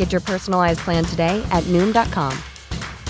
[0.00, 2.32] Get your personalized plan today at Noom.com.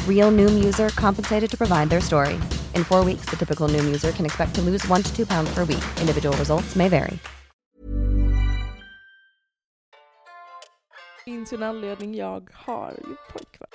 [0.09, 2.35] Real Noom user compensated to provide their story.
[2.75, 5.55] In four weeks, the typical Noom user can expect to lose one to two pounds
[5.55, 5.85] per week.
[6.01, 7.19] Individual results may vary.
[11.17, 13.69] Det finns ju en anledning jag har ju pojkvän.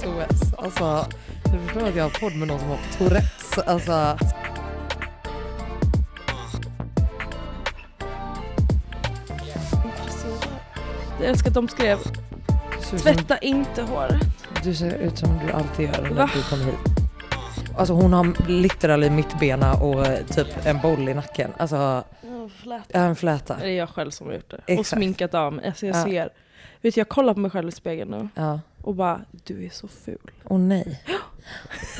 [0.00, 0.54] SOS.
[0.58, 1.06] Alltså,
[1.52, 3.58] du förstår att jag har podd med någon som har Tourettes.
[3.58, 4.18] Alltså,
[11.20, 11.98] Jag älskar att de skrev
[13.02, 14.20] tvätta inte håret.
[14.64, 16.30] du ser ut som du alltid gör när Va?
[16.34, 16.74] du kommer hit.
[17.78, 21.50] Alltså hon har literally mittbena och eh, typ en boll i nacken.
[21.58, 22.04] Alltså, har
[22.92, 23.56] en fläta.
[23.60, 24.56] Det är jag själv som har gjort det.
[24.56, 24.88] Och Exakt.
[24.88, 25.66] sminkat av mig.
[25.66, 26.04] Alltså jag Ja.
[26.04, 26.28] ser.
[26.82, 28.60] Vet du, jag kollar på mig själv i spegeln nu Ja.
[28.82, 30.30] och bara, du är så ful.
[30.44, 31.02] Åh nej.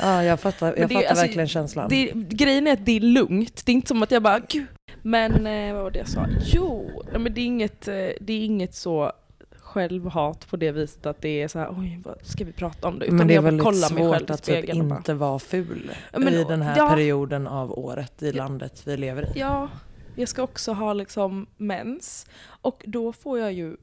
[0.01, 1.89] Ja, jag fattar, jag det fattar alltså, verkligen känslan.
[1.89, 3.65] Det, grejen är att det är lugnt.
[3.65, 4.65] Det är inte som att jag bara, gud.
[5.01, 6.25] Men eh, vad var det jag sa?
[6.45, 9.11] Jo, nej, men det är inget, eh, det är inget så
[9.59, 12.99] självhat på det viset att det är så här, oj vad ska vi prata om
[12.99, 13.05] det?
[13.05, 16.61] Utan Men det är väldigt svårt att typ inte vara ful Ja, men, i den
[16.61, 16.89] här ja.
[16.89, 19.39] perioden av året i landet vi lever i.
[19.39, 19.69] Ja,
[20.15, 22.27] jag ska också ha liksom mens.
[22.45, 23.77] Och då får jag ju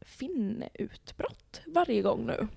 [0.00, 2.48] finneutbrott varje gång nu.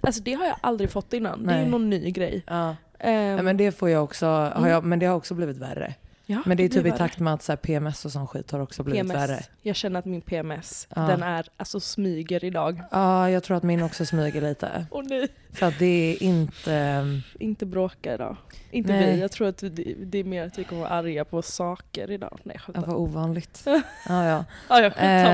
[0.00, 1.46] Alltså det har jag aldrig fått innan.
[1.46, 1.64] Det är Nej.
[1.64, 2.42] ju någon ny grej.
[2.46, 2.76] Ja.
[3.00, 4.70] Ja, men det får jag också, har Mm.
[4.70, 5.94] jag, men det har också blivit värre.
[6.30, 8.50] Ja, Men det är typ i takt med att så här, PMS och sån skit
[8.50, 9.16] har också blivit PMS.
[9.30, 9.40] värre.
[9.62, 11.02] Jag känner att min PMS, Ja.
[11.02, 12.82] den är alltså smyger idag.
[12.90, 14.86] Ja, jag tror att min också smyger lite.
[14.90, 15.28] Åh nej.
[15.52, 17.04] För att det är inte...
[17.38, 18.36] Inte bråka idag.
[18.70, 19.14] Inte Nej.
[19.14, 19.68] vi, jag tror att det,
[19.98, 22.38] det är mer att vi kommer vara arga på saker idag.
[22.42, 23.62] Nej jag Ja, vad ovanligt.
[23.66, 24.44] Ja, ja.
[24.68, 24.92] Ja, jag.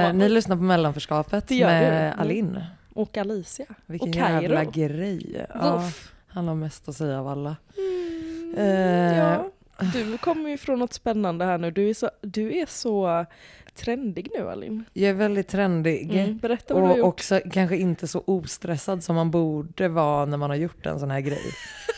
[0.08, 1.96] Eh, ni lyssnar på mellanförskapet Det med du.
[1.96, 2.20] Mm.
[2.20, 2.64] Alin.
[2.94, 3.66] Och Alicia.
[3.86, 4.70] Vilken och jävla Kairo.
[4.70, 5.46] grej.
[5.54, 5.82] Ja,
[6.28, 7.56] han har mest att säga av alla.
[7.76, 9.50] Mm, Eh, ja.
[9.92, 11.70] Du kommer ju från något spännande här nu.
[11.70, 13.26] Du är så, du är så
[13.74, 14.84] trendig nu Alin.
[14.92, 16.16] Jag är väldigt trendig.
[16.16, 17.06] Mm, berätta vad du har Och gjort.
[17.06, 21.10] också kanske inte så ostressad som man borde vara när man har gjort en sån
[21.10, 21.42] här grej.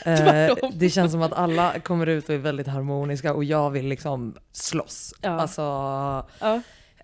[0.06, 3.86] Eh, det känns som att alla kommer ut och är väldigt harmoniska och jag vill
[3.86, 5.14] liksom slåss.
[5.20, 5.30] Ja.
[5.30, 5.62] Alltså,
[6.40, 6.54] Ja.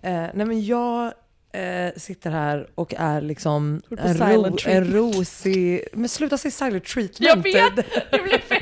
[0.01, 1.05] eh, nej men jag
[1.53, 5.83] eh, sitter här och är liksom en, ro, en rosig...
[5.93, 7.19] Men sluta säga silent treatment.
[7.19, 7.75] Jag vet!
[8.11, 8.61] Det blev fel!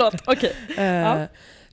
[0.00, 0.56] Förlåt, okej.
[0.78, 1.26] Eh, Ja.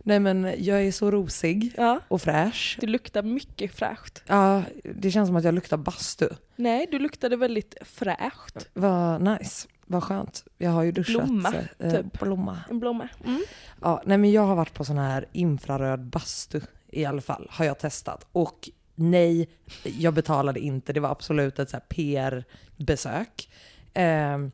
[0.04, 2.00] Nej men jag är så rosig Ja.
[2.08, 2.78] och fräsch.
[2.82, 4.24] Du luktar mycket fräscht.
[4.28, 4.64] Ja,
[4.96, 6.30] det känns som att jag luktar bastu.
[6.56, 8.68] Nej, du luktade väldigt fräscht.
[8.74, 10.44] Vad nice, vad skönt.
[10.58, 11.26] Jag har ju duschat.
[11.26, 12.20] Blomma, eh, typ.
[12.20, 12.60] Blomma.
[12.70, 13.10] En blomma.
[13.26, 13.44] Mm.
[13.82, 16.62] Ja, nej men jag har varit på sån här infraröd bastu
[16.92, 18.28] i alla fall, har jag testat.
[18.32, 19.50] Och nej,
[19.84, 20.94] jag betalade inte.
[20.94, 23.50] Det var absolut ett PR-besök.
[23.94, 24.52] Ehm,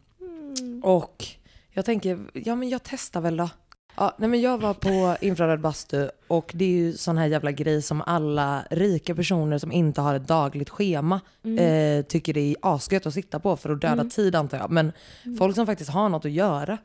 [0.84, 1.26] Och
[1.72, 3.50] jag tänker, ja men jag testar väl då.
[3.98, 7.52] Ja, nej men jag var på infraröd bastu och det är ju sån här jävla
[7.52, 11.22] grej som alla rika personer som inte har ett dagligt schema
[11.60, 14.72] eh, tycker det är asgött att sitta på för att döda tid antar jag.
[14.72, 14.92] Men
[15.40, 16.78] folk som faktiskt har något att göra,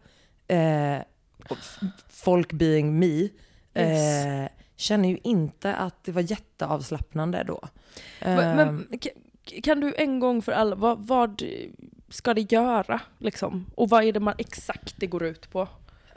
[0.48, 0.98] eh,
[2.08, 3.28] folk being me,
[3.74, 7.60] eh, känner ju inte att det var jätteavslappnande då.
[8.20, 9.10] Men, Ehm, men k-
[9.62, 11.42] kan du en gång för alla, vad, vad
[12.08, 13.66] ska det göra liksom?
[13.74, 15.68] Och vad är det man exakt det går ut på?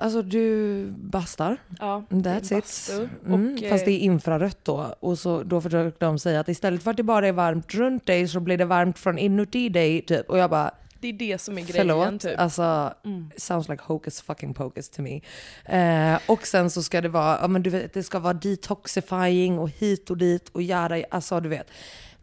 [0.02, 1.58] Alltså du bastar.
[1.80, 2.92] Ja, That's it.
[3.26, 4.96] Mm, Och, fast det är eh, infrarött då.
[5.00, 8.06] Och så, då försökte de säga att istället för att det bara är varmt runt
[8.06, 10.02] dig så blir det varmt från inuti dig.
[10.02, 10.30] Typ.
[10.30, 12.22] Och jag bara, det är det som är grejen förlåt.
[12.22, 12.40] typ.
[12.40, 12.94] Alltså,
[13.38, 15.22] sounds like hocus fucking pocus to me.
[15.66, 19.60] Eh, och sen så ska det vara, ja men du vet, det ska vara detoxifying
[19.60, 21.68] och hit och dit och göra, alltså du vet.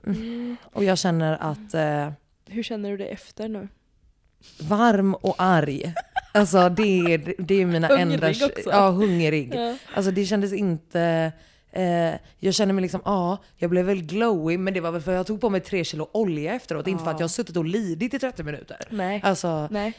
[0.07, 0.57] Mm.
[0.73, 2.13] Och jag känner att eh,
[2.47, 3.69] Hur känner du det efter nu?
[4.61, 5.95] varm och arg.
[6.39, 6.83] Alltså det
[7.15, 8.29] är, det är mina Hungrig enda...
[8.47, 8.71] också.
[8.71, 9.55] Ja, hungrig.
[9.55, 9.77] Ja.
[9.95, 11.33] Alltså det kändes inte...
[11.73, 15.13] Eh, jag känner mig liksom, ja, jag blev väl glowy, men det var väl för
[15.13, 17.57] att jag tog på mig tre kilo olja efteråt, inte för att jag har suttit
[17.57, 18.77] och lidit i 30 minuter.
[18.91, 19.21] Nej.
[19.25, 19.93] Alltså, Nej.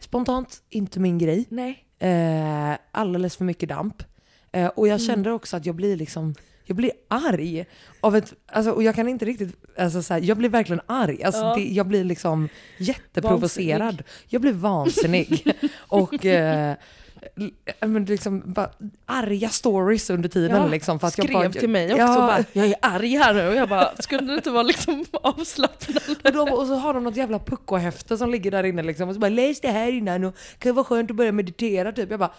[0.00, 1.44] spontant, inte min grej.
[1.48, 1.84] Nej.
[1.98, 4.02] Eh, alldeles för mycket damp.
[4.52, 5.06] Eh, och jag Mm.
[5.06, 7.64] kände också att jag blir liksom, jag blir arg.
[8.00, 11.24] Av ett, alltså, och jag kan inte riktigt, alltså, så här, jag blir verkligen arg.
[11.24, 11.54] Alltså, Ja.
[11.54, 12.48] det, jag blir liksom
[12.78, 13.80] jätteprovocerad.
[13.80, 14.04] Vansinnig.
[14.28, 15.56] Jag blir vansinnig.
[15.76, 16.74] och eh,
[17.80, 18.70] men liksom, bara,
[19.06, 20.56] arga stories under tiden.
[20.56, 23.16] Ja, liksom, för att skrev jag bara, till mig också ja, bara, jag är arg
[23.16, 23.48] här nu.
[23.48, 26.00] Och jag bara, skulle det inte vara liksom avslappnande?
[26.24, 29.08] Och, de, och så har de något jävla puckohäfte som ligger där inne liksom.
[29.08, 31.92] Och så bara läs det här innan och kan det vara skönt att börja meditera
[31.92, 32.10] typ.
[32.10, 32.34] Jag bara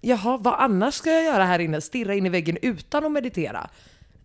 [0.00, 1.80] Jaha, vad annars ska jag göra här inne?
[1.80, 3.70] Stirra in i väggen utan att meditera?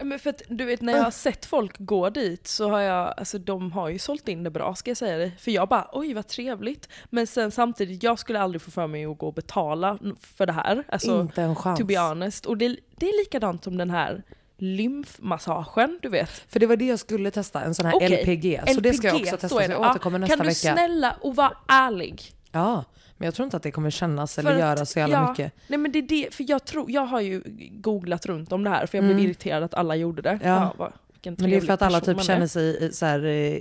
[0.04, 3.14] Men för att du vet när jag har sett folk gå dit så har jag,
[3.18, 5.32] alltså de har ju sålt in det bra ska jag säga det.
[5.40, 6.90] För jag bara oj vad trevligt.
[7.10, 10.54] Men sen samtidigt, jag skulle aldrig få för mig att gå och betala för det
[10.54, 10.84] här.
[10.90, 11.80] Alltså, inte en chans.
[11.80, 12.46] to be honest.
[12.46, 14.24] Och det, det är likadant som den här
[14.58, 16.30] lymfmassagen, du vet.
[16.30, 18.62] För det var det jag skulle testa, en sån här Okej, LPG.
[18.74, 19.66] Så det ska jag också så testa, så, det.
[19.66, 20.74] jag Ja, återkommer nästa Kan du vecka.
[20.74, 22.22] snälla och vara ärlig?
[22.52, 22.84] Ja,
[23.18, 25.54] men jag tror inte att det kommer kännas eller göra så jävla ja, mycket.
[25.68, 27.42] Nej men det är det, för jag tror, jag har ju
[27.72, 30.30] googlat runt om det här för jag blev irriterad att alla gjorde det.
[30.30, 30.48] Mm.
[30.48, 30.92] Ja.
[31.14, 33.60] vilken Men det är för att alla typ känner sig så här, eh,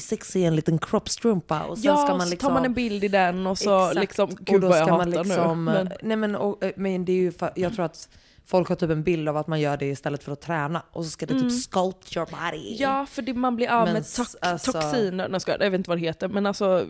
[0.00, 2.48] sexig i en liten kroppstrumpa och sen ja, ska man så liksom...
[2.48, 4.00] tar man en bild i den och så Exakt.
[4.00, 5.72] liksom, och gud då vad jag ska hatar man liksom, nu.
[5.72, 8.08] Men, Nej men, och, eh, men det är ju för, jag tror att
[8.50, 10.82] folk har typ en bild av att man gör det istället för att träna.
[10.92, 12.66] Och så ska det typ sculpt your body.
[12.66, 12.76] Mm.
[12.78, 15.78] ja, för det, man blir av Men med tox, alltså- toxiner, nej, ska, jag vet
[15.78, 16.86] inte vad det heter, men alltså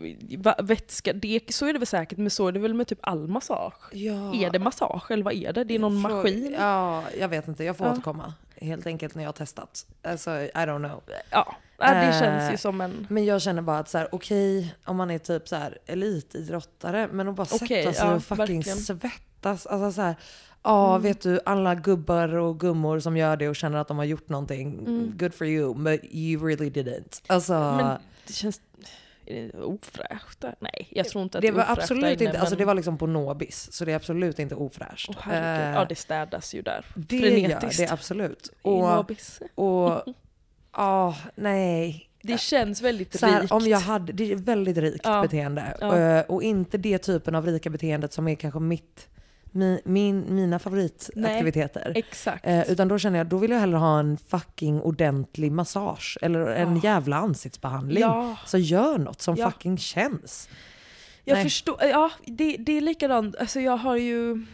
[0.59, 3.27] vätska, det, så är det väl säkert, men så är det väl med typ all
[3.27, 3.73] massage?
[3.93, 4.35] Ja.
[4.35, 5.63] Är det massage eller vad är det?
[5.63, 6.55] Det är någon Frå- maskin?
[6.59, 7.63] Ja, jag vet inte.
[7.63, 7.93] Jag får Ja.
[7.93, 8.33] återkomma.
[8.61, 9.85] Helt enkelt när jag har testat.
[10.03, 11.01] Alltså, I don't know.
[11.29, 13.07] Ja, ja, det Eh, känns ju som en...
[13.09, 17.07] Men jag känner bara att så här, okej, om man är typ så här elitidrottare,
[17.11, 18.77] men att bara Okej, sätta sig ja, och fucking verkligen.
[18.77, 19.65] svettas.
[19.67, 20.15] Alltså så här,
[20.63, 21.01] ja Mm.
[21.01, 24.29] vet du, alla gubbar och gummor som gör det och känner att de har gjort
[24.29, 24.85] någonting,
[25.17, 27.21] good for you, but you really didn't.
[27.27, 27.77] Alltså, Mm.
[27.77, 27.97] Men
[28.27, 28.61] det känns...
[29.25, 30.43] Är det ofräscht?
[30.59, 32.59] Nej, jag tror inte att det är var ofräscht absolut där inte, inne, alltså men-
[32.59, 35.09] det var liksom på Nobis, så det är absolut inte ofräscht.
[35.19, 35.67] Herregud.
[35.69, 36.85] Eh, ja, det städas ju där.
[36.95, 37.77] det Frenetiskt.
[37.79, 38.47] det absolut.
[38.47, 39.41] I Och, Nobis.
[39.55, 40.03] och
[40.77, 42.07] ja, nej.
[42.23, 43.51] Det känns väldigt Så här, rikt.
[43.53, 45.21] om jag hade, det är väldigt rikt Ja.
[45.21, 45.77] beteende.
[45.81, 45.97] Ja.
[45.97, 49.07] Eh, Och inte det typen av rika beteendet som är kanske mitt,
[49.51, 51.91] min, min, mina favoritaktiviteter.
[51.95, 52.47] Exakt.
[52.47, 56.17] Eh, utan då känner jag, då vill jag hellre ha en fucking ordentlig massage.
[56.21, 58.01] Eller en jävla ansiktsbehandling.
[58.01, 58.37] Ja.
[58.45, 59.51] Så gör något som Ja.
[59.51, 60.49] fucking känns.
[61.23, 61.43] Jag Nej.
[61.43, 64.45] förstår, ja det, det är likadant, alltså jag har ju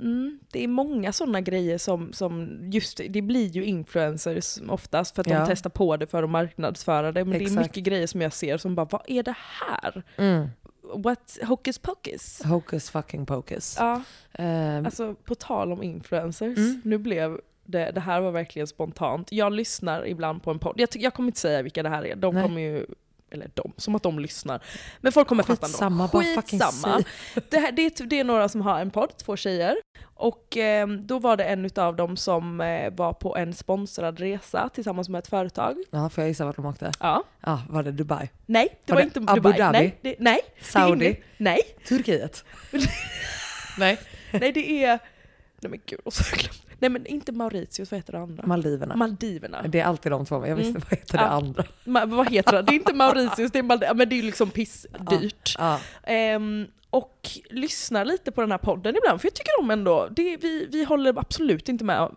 [0.00, 5.22] Mm, det är många sådana grejer som, som just det, blir ju influencers oftast för
[5.22, 5.38] att Ja.
[5.40, 7.24] de testar på det för att marknadsföra det.
[7.24, 7.60] Men det är Exakt.
[7.66, 10.02] mycket grejer som jag ser som bara, vad är det här?
[10.16, 10.48] Mm.
[10.94, 12.42] What hocus pocus?
[12.44, 13.76] Hocus fucking pocus.
[13.78, 14.02] Ja,
[14.32, 16.80] Eh, alltså på tal om influencers, Mm.
[16.84, 19.32] nu blev det, det här var verkligen spontant.
[19.32, 22.16] Jag lyssnar ibland på en podd, jag, jag kommer inte säga vilka det här är,
[22.16, 22.42] de Nej.
[22.44, 22.86] kommer ju
[23.30, 24.62] eller de, som att de lyssnar.
[25.00, 26.12] Men folk kommer fatta Skitsamma, ändå.
[26.12, 27.02] bara fucking Skitsamma.
[27.50, 29.76] Det, här, det, är, det är några som har en podd, två tjejer.
[30.14, 34.68] Och eh, då var det en av dem som eh, var på en sponsrad resa
[34.74, 35.76] tillsammans med ett företag.
[35.90, 36.92] ja, får jag gissa vart de åkte?
[37.00, 37.24] Ja.
[37.40, 38.28] Ja, var det Dubai?
[38.46, 39.58] Nej, det Var var, det inte Abu Dubai.
[39.58, 39.78] Dhabi?
[39.78, 40.40] Nej, det, nej.
[40.62, 41.04] Saudi?
[41.06, 42.44] inget- Nej, Turkiet?
[43.78, 43.98] Nej.
[44.32, 44.98] nej det är...
[45.62, 46.62] Nej men gud, så har jag glömt.
[46.80, 48.46] Nej men inte Mauritius, vad heter det andra?
[48.46, 48.96] Maldiverna.
[48.96, 49.62] Maldiverna.
[49.62, 50.82] det är alltid de två, jag visste Mm.
[50.90, 51.28] vad heter det Ja.
[51.28, 51.64] andra?
[51.84, 52.62] Ma, vad heter det?
[52.62, 53.94] Det är inte Mauritius, det är Maldiverna.
[53.98, 55.54] Men det är ju liksom pissdyrt.
[55.58, 55.80] Ja.
[56.02, 60.36] Ehm, och lyssnar lite på den här podden ibland, för jag tycker om ändå, det,
[60.36, 62.08] vi, vi håller absolut inte med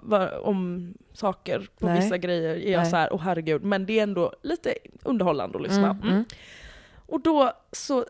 [0.43, 1.99] om saker på Nej.
[2.01, 2.55] vissa grejer.
[2.55, 2.89] Är jag Nej.
[2.89, 5.89] så här, åh herregud, men det är ändå lite underhållande att lyssna.
[5.89, 6.09] Mm, Mm.
[6.13, 6.25] mm.
[7.05, 8.05] Och då så,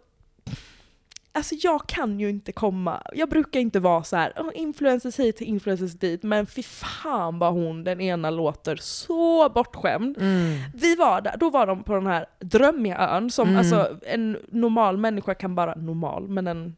[1.35, 5.41] alltså jag kan ju inte komma, jag brukar inte vara så här, "Åh, influencers hit,
[5.41, 10.17] influencers dit, men fy fan vad hon den ena låter så bortskämd.
[10.17, 10.57] Mm.
[10.75, 13.59] Vi var där, då var de på den här drömmiga ön som Mm.
[13.59, 16.75] alltså en normal människa kan bara, normal, men en,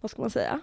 [0.00, 0.60] vad ska man säga?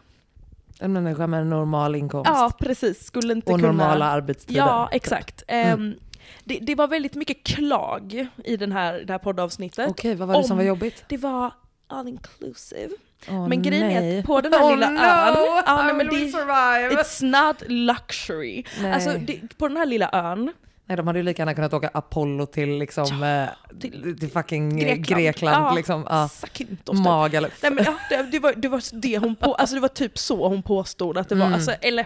[0.79, 2.31] En människa med en normal inkomst.
[2.33, 3.71] Ja precis, skulle inte och kunna...
[3.71, 4.59] normala arbetstider.
[4.61, 5.43] Ja exakt.
[5.47, 5.79] Mm.
[5.79, 5.95] Ehm,
[6.43, 9.89] det, det var väldigt mycket klag i den här, det här poddavsnittet.
[9.89, 11.03] Okej, vad var det som Om- var jobbigt?
[11.09, 11.51] Det var
[11.87, 12.89] all inclusive.
[13.27, 14.19] Åh, Men grejen är nej.
[14.19, 17.01] att på den här Oh, lilla no, ön, ja, nej, men det, survive?
[17.01, 18.63] it's not luxury.
[18.81, 18.91] Nej.
[18.93, 20.51] Alltså det, på den här lilla ön,
[20.87, 24.77] Nej, de hade ju lika gärna kunnat åka Apollo till liksom, eh, till till, fucking
[24.77, 25.05] Grekland.
[25.05, 25.65] Grekland.
[25.65, 26.05] Ja, liksom.
[26.09, 26.29] ja.
[26.53, 26.69] Typ.
[26.93, 27.59] Magaluf.
[27.61, 30.17] Nej, men, ja, det, det, var, det var det hon på, alltså det var typ
[30.17, 31.45] så hon påstod att det var.
[31.45, 31.53] Mm.
[31.53, 32.05] Alltså, eller,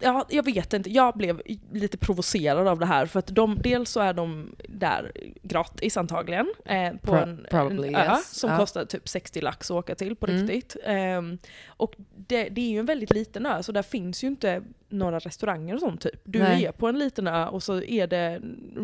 [0.00, 1.42] ja, jag vet inte, jag blev
[1.72, 6.52] lite provocerad av det här för att de, dels så är de där gratis antagligen
[6.64, 8.30] eh, på Pro- en, probably, en ö yes.
[8.34, 8.58] som Ja.
[8.58, 10.46] kostar typ 60 lax att åka till på Mm.
[10.48, 10.76] riktigt.
[10.84, 14.62] Ehm, och det, det är ju en väldigt liten ö så där finns ju inte
[14.88, 16.20] några restauranger och sånt typ.
[16.24, 16.64] Du Nej.
[16.66, 18.40] är på en liten ö och så är det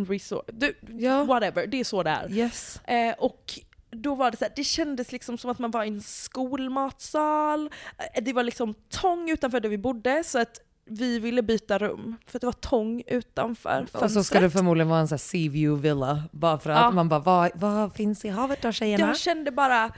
[0.09, 1.25] resort, du, Ja.
[1.25, 2.33] whatever, det är så det är.
[2.33, 2.81] Yes.
[2.85, 3.53] Eh, och
[3.91, 7.71] då var det så här, det kändes liksom som att man var i en skolmatsal.
[8.15, 12.17] Eh, Det var liksom tång utanför där vi bodde så att vi ville byta rum.
[12.27, 14.43] För att det var tång utanför Och så ska fönstret.
[14.43, 16.23] det förmodligen vara en sån här Sea View villa.
[16.31, 16.91] Bara för att Ja.
[16.91, 19.07] man bara, vad, vad finns i havet då tjejerna?
[19.07, 19.93] Jag kände bara,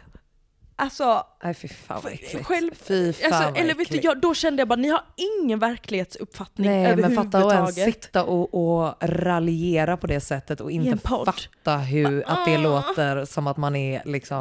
[0.77, 2.47] alltså, Nej fy fan vad äckligt.
[2.47, 5.03] själv, fy fan alltså eller vet du, jag, då kände jag bara, ni har
[5.43, 7.95] ingen verklighetsuppfattning Nej men fatta att ens överhuvudtaget.
[8.05, 8.55] sitta och,
[8.85, 12.59] och raljera på det sättet och inte fatta hur, att det Ah.
[12.59, 14.41] låter som att man är liksom,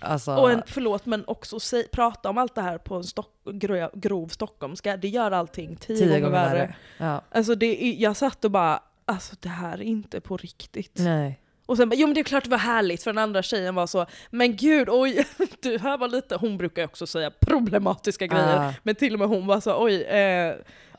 [0.00, 3.44] alltså, Och en, förlåt men också säg, prata om allt det här på en stock,
[3.52, 6.76] grov, grov stockholmska, det gör allting tio, tio gånger, gånger värre.
[6.98, 7.22] Ja.
[7.30, 10.92] Alltså det, jag satt och bara, alltså det här är inte på riktigt.
[10.98, 11.40] Nej.
[11.70, 13.74] Och sen bara, jo men det är klart det var härligt för den andra tjejen
[13.74, 15.26] var så, men gud oj,
[15.62, 18.72] du här var lite, hon brukar också säga problematiska grejer, Ah.
[18.82, 20.54] men till och med hon var så, oj, eh,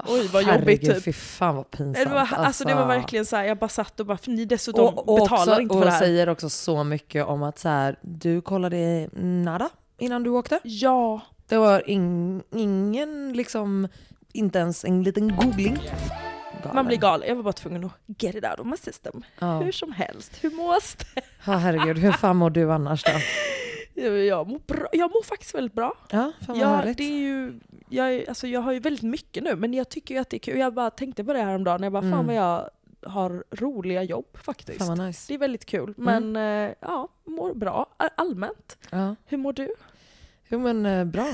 [0.07, 1.03] oj vad Herregud, jobbigt typ.
[1.03, 2.07] fy fan vad pinsamt.
[2.09, 4.45] Det var, alltså, det var verkligen så här, jag bara satt och bara, för ni
[4.45, 5.99] dessutom och, och betalar också, inte för och det här.
[5.99, 10.59] säger också så mycket om att så här, du kollade nada innan du åkte.
[10.63, 13.87] Ja, Det var ing, ingen, liksom,
[14.33, 15.77] inte ens en liten googling.
[16.61, 16.75] Galen.
[16.75, 17.27] man blir galen.
[17.27, 19.23] Jag var bara tvungen att get it out of my system.
[19.39, 19.59] Ja.
[19.59, 21.21] Hur som helst, hur mås det?
[21.45, 23.11] Ja, herregud, hur fan mår du annars då?
[24.27, 24.87] Jag mår, bra.
[24.91, 25.93] jag mår faktiskt väldigt bra.
[26.09, 26.97] Ja, fan vad Ja, härligt.
[26.97, 30.21] det är ju, jag, alltså jag har ju väldigt mycket nu, men jag tycker ju
[30.21, 30.59] att det är kul.
[30.59, 31.83] Jag bara tänkte på det här om dagen.
[31.83, 32.25] jag bara fan Mm.
[32.27, 32.69] vad jag
[33.11, 34.77] har roliga jobb faktiskt.
[34.87, 35.25] Fan nice.
[35.27, 38.77] Det är väldigt kul, men eh, ja, mår bra all- allmänt.
[38.89, 39.15] Ja.
[39.25, 39.69] Hur mår du?
[40.47, 41.27] Jo men eh, bra.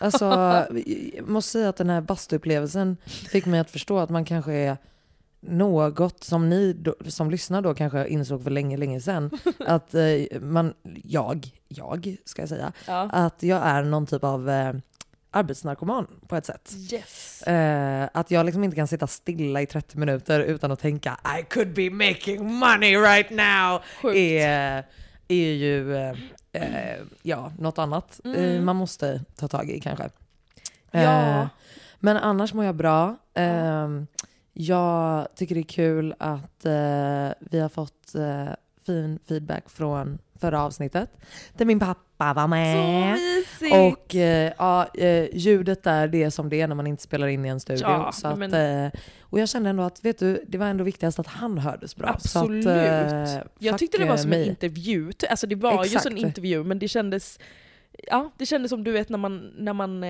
[0.00, 0.24] Alltså,
[1.16, 4.76] jag måste säga att den här bastuupplevelsen fick mig att förstå att man kanske är
[5.40, 9.30] något som ni då, som lyssnar då kanske insåg för länge, länge sedan.
[9.66, 10.74] Att eh, man,
[11.04, 13.08] jag, jag ska jag säga, Ja.
[13.12, 14.72] att jag är någon typ av eh,
[15.30, 16.72] arbetsnarkoman på ett sätt.
[16.92, 17.42] Yes.
[17.42, 21.42] Eh, att jag liksom inte kan sitta stilla i 30 minuter utan att tänka I
[21.42, 23.80] could be making money right now.
[24.02, 24.16] Sjukt.
[24.16, 24.84] Är,
[25.28, 25.94] är ju
[26.56, 28.64] eh, eh, ja, något annat eh, Mm.
[28.64, 30.10] man måste ta tag i kanske.
[30.90, 31.00] Ja.
[31.40, 31.46] Eh,
[31.98, 33.16] men annars mår jag bra.
[33.34, 33.88] Eh,
[34.52, 38.48] jag tycker det är kul att eh, vi har fått eh,
[38.86, 41.10] fin feedback från förra avsnittet.
[41.52, 43.12] Där min pappa var Så med.
[43.12, 43.74] mysigt!
[43.74, 47.26] Och eh, ja, eh, ljudet där, det är som det är när man inte spelar
[47.26, 47.82] in i en studio.
[47.88, 50.84] Ja, så att, men- eh, och jag kände ändå att, vet du, det var ändå
[50.84, 52.08] viktigast att han hördes bra.
[52.08, 52.64] Absolut.
[52.64, 52.76] Så att,
[53.28, 55.12] eh, jag tyckte det var som en intervju.
[55.30, 56.02] Alltså det var ju Exakt.
[56.02, 57.38] som en intervju, men det kändes,
[58.06, 60.04] ja, det kändes som du vet när man, när man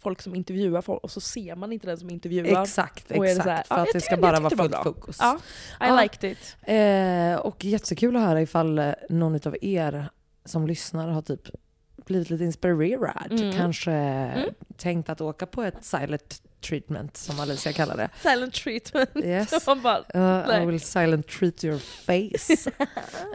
[0.00, 2.62] folk som intervjuar folk och så ser man inte den som intervjuar.
[2.62, 3.44] Exakt, Och exakt.
[3.44, 4.84] så här, för att det ska bara vara var fullt bra.
[4.84, 5.16] fokus.
[5.20, 5.38] Ja,
[5.80, 6.00] I Ja.
[6.02, 6.56] liked it.
[6.62, 10.08] Eh, och jättekul att höra ifall någon av er
[10.48, 11.48] som lyssnar har typ
[12.06, 13.32] blivit lite inspirerad.
[13.32, 13.52] Mm.
[13.52, 14.32] Kanske
[14.76, 18.08] tänkt att åka på ett silent treatment som Alicia kallar det.
[18.22, 19.10] Silent treatment.
[19.16, 19.64] Yes.
[19.82, 22.70] Bara, Uh, I will silent treat your face.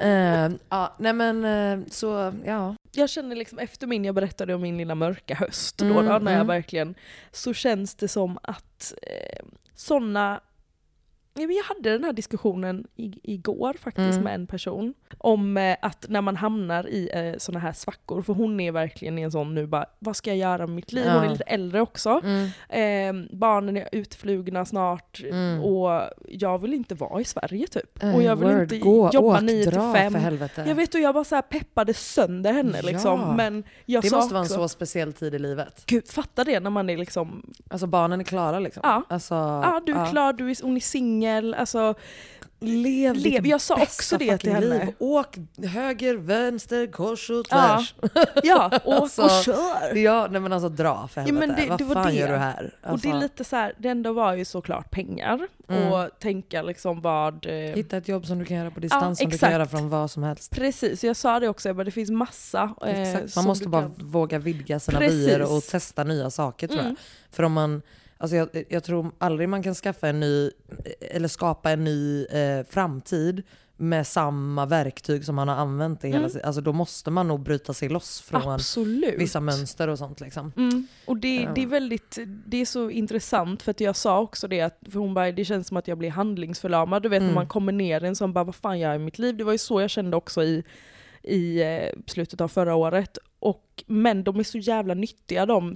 [0.01, 2.75] Eh, ja, nej men eh, så, ja.
[2.91, 6.01] jag känner liksom efter min, jag berättade om min lilla mörka höst då, Mm, då
[6.01, 6.47] när jag mm.
[6.47, 6.95] verkligen,
[7.31, 10.41] så känns det som att eh, sådana
[11.35, 12.87] Ja, men Jag hade den här diskussionen
[13.23, 14.23] igår faktiskt Mm.
[14.23, 18.33] med en person om eh, att när man hamnar i eh, sådana här svackor, för
[18.33, 21.05] hon är verkligen i en sån nu bara, vad ska jag göra med mitt liv?
[21.07, 21.31] Hon är Ja.
[21.31, 22.09] lite äldre också.
[22.69, 25.63] Eh, barnen är utflugna snart Mm.
[25.63, 28.03] och jag vill inte vara i Sverige typ.
[28.03, 30.11] Eh, och jag vill word, inte gå, jobba åk, 9 till dra 5.
[30.13, 30.63] för helvete.
[30.67, 32.89] Jag vet och jag bara så peppade sönder henne Ja.
[32.89, 33.35] liksom.
[33.35, 35.83] Men jag det sa måste vara en också, så speciell tid i livet.
[35.85, 38.81] Gud, fatta det när man är liksom, Alltså barnen är klara liksom.
[38.83, 39.03] Ja.
[39.09, 41.95] Alltså, ja du är klar, du är, hon är singel, alltså
[42.65, 43.47] Lev, Lev.
[43.47, 44.65] Jag sa också det till henne.
[44.85, 44.93] Liv.
[44.99, 47.77] Åk höger, vänster, kors och Ja.
[47.77, 47.95] tvärs.
[48.43, 49.95] ja, och, Alltså, och kör!
[49.95, 51.47] Ja, nej men alltså dra för Ja, helvete.
[51.47, 52.13] men det- Vad det fan det.
[52.13, 52.63] gör du här?
[52.63, 55.91] Och det Alltså, är lite så här, det enda var ju såklart pengar Mm.
[55.93, 57.45] och tänka liksom vad...
[57.45, 59.89] Eh, Hitta ett jobb som du kan göra på distans som du kan göra från
[59.89, 60.51] vad som helst.
[60.55, 62.61] Precis, jag sa det också, jag bara, det finns massa.
[62.85, 66.89] eh, Man måste bara kan- våga vidga sina vyer och testa nya saker tror Mm.
[66.91, 67.35] jag.
[67.35, 67.81] För om man,
[68.23, 70.51] alltså jag, jag tror aldrig man kan skaffa en ny,
[71.01, 73.43] eller skapa en ny eh, framtid
[73.77, 76.29] med samma verktyg som man har använt i hela Mm.
[76.29, 76.43] sitt...
[76.43, 79.15] Alltså då måste man nog bryta sig loss från Absolut.
[79.17, 80.51] vissa mönster och sånt liksom.
[80.57, 80.87] Mm.
[81.05, 84.61] Och det, det är väldigt, det är så intressant för att jag sa också det
[84.61, 87.03] att för hon bara, det känns som att jag blir handlingsförlamad.
[87.03, 87.35] Du vet när Mm.
[87.35, 89.37] man kommer ner i en sån bara, vad fan gör jag i mitt liv?
[89.37, 90.63] Det var ju så jag kände också i,
[91.23, 93.17] i eh, slutet av förra året.
[93.39, 95.75] Och, men de är så jävla nyttiga de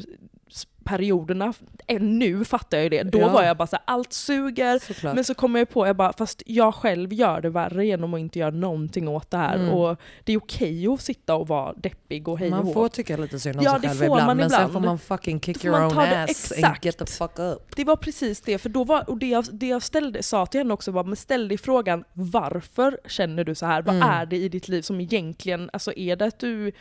[0.84, 1.54] perioderna.
[2.00, 3.04] Nu fattar jag ju det.
[3.04, 3.30] Då Ja.
[3.30, 4.80] var jag bara så här, allt suger.
[4.80, 5.16] Såklart.
[5.16, 8.20] Men så kommer jag på, jag bara, fast jag själv gör det värre genom att
[8.20, 9.56] inte göra någonting åt det här.
[9.56, 9.70] Mm.
[9.74, 13.40] Och det är okej att sitta och vara deppig och hej man får tycka lite
[13.40, 14.74] synd om Ja, sig det själv ibland, man men sen ibland.
[14.74, 16.86] får man fucking kick your own ass and exakt.
[16.86, 17.76] get the fuck up.
[17.76, 20.60] Det var precis det, för då var, och det jag, det jag ställde, sa till
[20.60, 23.82] henne också var, men ställ dig frågan varför känner du så här?
[23.82, 24.10] Vad Mm.
[24.10, 26.72] är det i ditt liv som egentligen, alltså är det att du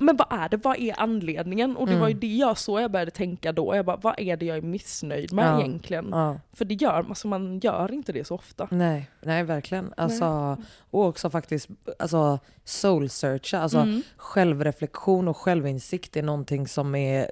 [0.00, 0.56] men vad är det?
[0.56, 1.76] Vad är anledningen?
[1.76, 2.20] Och det var ju Mm.
[2.20, 3.76] det jag så jag började tänka då.
[3.76, 5.58] Jag bara, vad är det jag är missnöjd med Ja.
[5.60, 6.08] egentligen?
[6.10, 6.40] Ja.
[6.52, 8.68] För det gör, alltså man gör inte det så ofta.
[8.70, 9.94] Nej, nej verkligen.
[9.96, 10.56] Alltså,
[10.90, 14.02] och också faktiskt alltså, soul searcha, alltså Mm.
[14.16, 17.30] självreflektion och självinsikt är någonting som är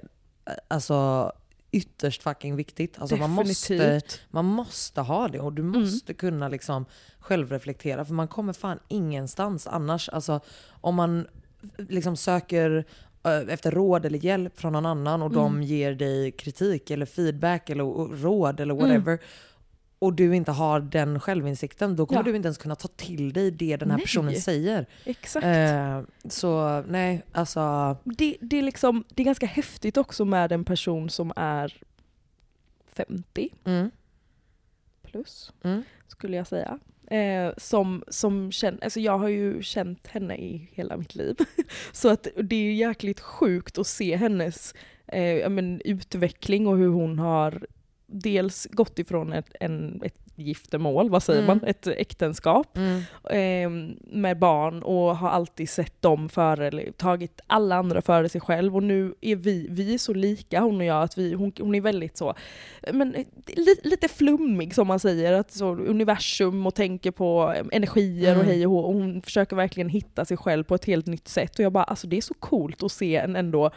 [0.67, 1.31] alltså,
[1.71, 2.99] ytterst fucking viktigt.
[2.99, 5.81] Alltså, man, måste, man måste ha det och du Mm.
[5.81, 6.85] måste kunna liksom
[7.19, 10.09] självreflektera för man kommer fan ingenstans annars.
[10.09, 10.39] Alltså,
[10.81, 11.27] om man
[11.77, 12.85] liksom söker
[13.23, 15.63] eh, efter råd eller hjälp från någon annan och de Mm.
[15.63, 17.83] ger dig kritik eller feedback eller
[18.23, 19.19] råd eller whatever
[19.99, 22.23] och du inte har den självinsikten, då kommer Ja.
[22.23, 24.05] du inte ens kunna ta till dig det den här Nej.
[24.05, 24.85] personen säger.
[25.05, 25.45] Exakt.
[25.45, 27.97] Eh, så nej, alltså...
[28.03, 31.73] det, det, är liksom, det är ganska häftigt också med en person som är
[32.87, 33.91] 50 Mm,
[35.03, 36.79] plus, mm, skulle jag säga.
[37.07, 41.35] Eh, som, som känner, alltså jag har ju känt henne i hela mitt liv.
[41.91, 44.73] Så att det är jäkligt sjukt att se hennes
[45.07, 47.65] eh, men, utveckling och hur hon har
[48.13, 51.47] dels gått ifrån ett, en, ett giftermål, vad säger Mm.
[51.61, 57.41] man, ett äktenskap mm, eh, med barn och har alltid sett dem före, eller tagit
[57.47, 58.75] alla andra före sig själv.
[58.75, 61.75] Och nu är vi, vi är så lika hon och jag, att vi, hon, hon
[61.75, 62.33] är väldigt så,
[62.93, 67.65] men eh, li, lite flummig som man säger, att så universum och tänker på eh,
[67.71, 68.47] energier och Mm.
[68.55, 68.79] hej och hå.
[68.79, 71.59] Och hon försöker verkligen hitta sig själv på ett helt nytt sätt.
[71.59, 73.71] Och jag bara, alltså det är så coolt att se en ändå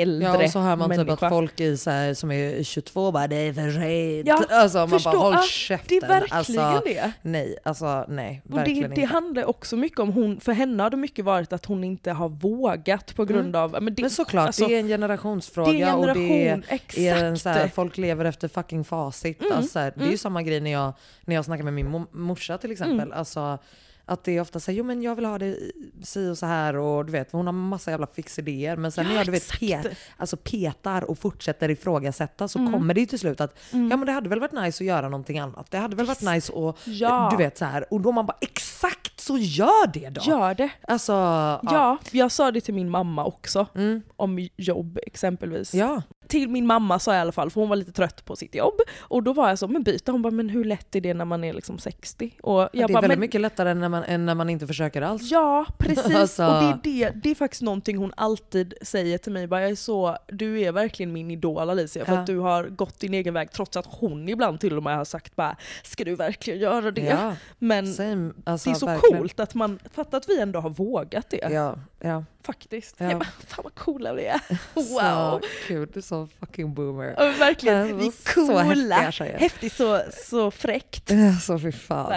[0.00, 1.26] äldre Ja, och så hör man typ människa.
[1.26, 4.28] att folk i så här, som är 22 bara det är för sent.
[4.28, 5.98] Ja, alltså, man förstå- bara håll ja, käften.
[6.00, 7.12] Det är verkligen alltså, det.
[7.22, 8.42] Nej, alltså nej.
[8.44, 9.12] Och det, Verkligen det inte.
[9.14, 12.28] handlar också mycket om, hon, för henne har det mycket varit att hon inte har
[12.28, 13.70] vågat på grund av...
[13.82, 16.64] Men, det, Men såklart, alltså, det är en generationsfråga det är en och det generation,
[16.68, 16.98] är, exakt.
[16.98, 19.40] är en så här, folk lever efter fucking facit.
[19.40, 20.10] Mm, Alltså, Det är mm.
[20.10, 20.92] ju samma grej när jag,
[21.24, 23.00] när jag snackar med min mo- morsa till exempel.
[23.00, 23.18] Mm.
[23.18, 23.58] Alltså,
[24.04, 25.56] att det är ofta såhär, jo men jag vill ha det
[26.02, 28.76] si och så här och du vet, hon har massa jävla fixidéer.
[28.76, 29.86] Men sen Ja, när jag du vet, pet,
[30.16, 32.72] alltså petar och fortsätter ifrågasätta så Mm.
[32.72, 33.90] kommer det ju till slut att, Mm.
[33.90, 35.70] ja men det hade väl varit nice att göra någonting annat.
[35.70, 37.28] Det hade väl varit nice att, Ja.
[37.30, 37.92] du vet så här.
[37.92, 40.20] Och då man bara, exakt så gör det då!
[40.24, 40.70] Gör det.
[40.88, 41.98] Alltså, Ja.
[42.10, 44.02] jag sa det till min mamma också, Mm.
[44.16, 45.74] om jobb exempelvis.
[45.74, 46.02] Ja.
[46.32, 48.54] Till min mamma sa jag i alla fall, för hon var lite trött på sitt
[48.54, 48.74] jobb.
[49.00, 50.12] Och då var jag så, men byta.
[50.12, 52.30] Hon bara, men hur lätt är det när man är liksom 60?
[52.42, 54.50] Och jag det är bara, väldigt men, mycket lättare än när man, än när man
[54.50, 55.22] inte försöker alls.
[55.30, 56.14] Ja, precis.
[56.16, 59.46] Alltså- Och det är, det, det är faktiskt någonting hon alltid säger till mig.
[59.46, 62.20] Bara, jag är så, du är verkligen min idol Alicia, för Ja.
[62.20, 65.04] att du har gått din egen väg trots att hon ibland till och med har
[65.04, 67.00] sagt bara, ska du verkligen göra det?
[67.02, 68.32] Ja, Men same.
[68.44, 69.18] Alltså, det är så verkligen.
[69.18, 71.48] coolt att man, fattar att vi ändå har vågat det.
[71.52, 72.24] Ja, ja.
[72.44, 72.94] Faktiskt.
[72.98, 73.06] Ja.
[73.10, 74.40] Jag bara, fan vad coola vi är.
[74.74, 75.40] Wow.
[75.40, 77.14] Så kul, du är så fucking boomer.
[77.18, 79.12] Ja, verkligen, vi är så coola.
[79.12, 79.38] tjejer.
[79.38, 81.10] Häftigt, så, så fräckt.
[81.10, 82.12] Alltså fy fan.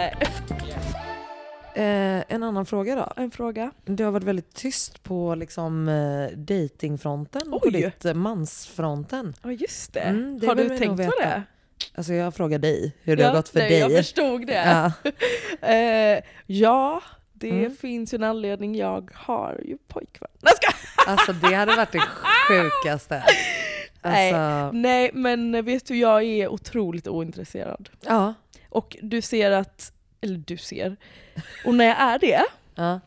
[1.74, 3.12] Eh, en annan fråga då.
[3.22, 3.70] En fråga.
[3.84, 7.70] Du har varit väldigt tyst på liksom, eh, datingfronten, på Oj.
[7.72, 9.34] ditt eh, mansfronten.
[9.42, 10.00] Ja just det.
[10.00, 11.42] Mm, det har du tänkt på det?
[11.94, 13.78] Alltså jag frågar dig hur det ja, har gått för nej, dig.
[13.78, 14.54] Jag förstod det.
[14.54, 14.92] Ja.
[15.68, 17.76] Eh, ja, det Mm.
[17.76, 18.74] finns ju en anledning.
[18.76, 20.30] Jag har ju pojkvän.
[21.06, 22.00] Alltså det hade varit det
[22.48, 23.22] sjukaste.
[24.10, 24.32] Nej.
[24.32, 27.88] Alltså, Nej, men vet du, jag är otroligt ointresserad.
[28.06, 28.34] ja.
[28.68, 30.96] Och du ser att, eller du ser,
[31.66, 32.42] och när jag är det,
[32.74, 33.00] ja.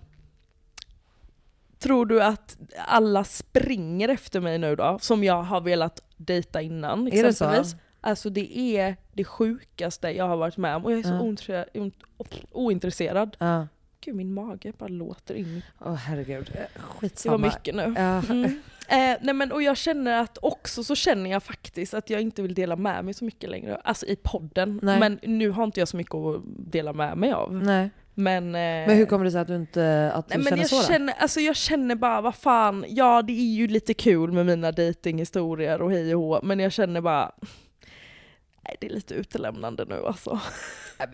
[1.79, 4.97] tror du att alla springer efter mig nu då?
[5.01, 7.45] Som jag har velat dejta innan Är det så?
[7.45, 7.75] exempelvis.
[8.01, 12.25] Alltså det är det sjukaste jag har varit med om och jag är så Ja.
[12.51, 13.37] ointresserad.
[14.05, 15.61] Gud min mage bara låter in.
[15.85, 16.49] Åh herregud.
[16.53, 17.37] Eh, Det Skitsamma.
[17.37, 17.93] var mycket nu.
[17.97, 18.21] Ja.
[18.89, 19.11] Mm.
[19.11, 22.41] Eh, nej men, och jag känner att också så känner jag faktiskt att jag inte
[22.41, 23.75] vill dela med mig så mycket längre.
[23.83, 24.79] Alltså i podden.
[24.83, 24.99] Nej.
[24.99, 27.53] Men nu har inte jag så mycket att dela med mig av.
[27.53, 27.89] Nej.
[28.13, 30.61] Men, eh, Men hur kommer det sig att du inte att du Nej, men känner
[30.61, 34.31] jag, så känner, alltså jag känner bara, vad fan, ja det är ju lite kul
[34.31, 37.31] med mina datinghistorier och hej och hå, men jag känner bara,
[38.63, 40.39] nej det är lite utelämnande nu alltså.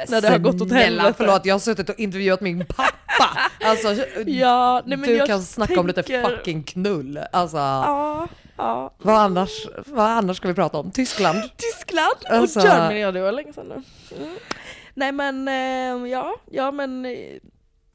[0.09, 1.13] när det har gått åt helvete.
[1.17, 3.39] förlåt jag har suttit och intervjuat min pappa.
[3.65, 3.93] Alltså,
[4.25, 7.19] Ja, nej men du jag kan snacka om lite fucking knull.
[7.31, 8.27] Alltså, Ja,
[8.57, 8.93] ja.
[8.97, 9.51] vad, annars,
[9.85, 10.91] vad annars ska vi prata om?
[10.91, 11.37] Tyskland?
[11.57, 13.83] Tyskland Alltså- och Germany, ja det var länge sedan nu.
[14.17, 14.35] Mm.
[14.93, 17.11] Nej men, eh, ja, ja men, eh,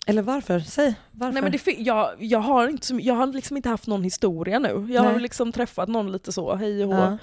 [0.06, 0.60] Eller varför?
[0.60, 1.32] Säg varför.
[1.32, 4.86] nej men det, jag, jag, har inte, jag har liksom inte haft någon historia nu.
[4.90, 5.20] Jag har Nej.
[5.20, 7.18] liksom träffat någon lite så, hej och hå, Ja.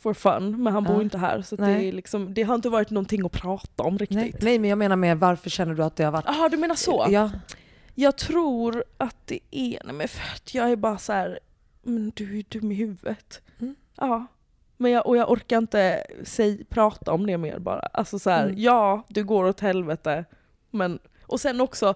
[0.00, 1.42] For fun, men han bor inte här.
[1.42, 1.88] Så det, Nej.
[1.88, 4.42] är liksom, det har inte varit någonting att prata om Nej, riktigt.
[4.42, 6.24] nej men jag menar med varför känner du att det har varit...
[6.26, 7.06] Jaha du menar så?
[7.10, 7.30] Ja.
[7.94, 11.38] Jag tror att det är, nej men för att jag är bara så här,
[11.82, 13.40] men du är dum i huvudet.
[13.60, 13.74] Mm.
[13.96, 14.26] Ja.
[14.76, 17.80] Men jag, och jag orkar inte säg, prata om det mer bara.
[17.80, 18.58] Alltså så här, Mm.
[18.60, 20.24] ja du går åt helvete,
[20.70, 21.94] men och sen också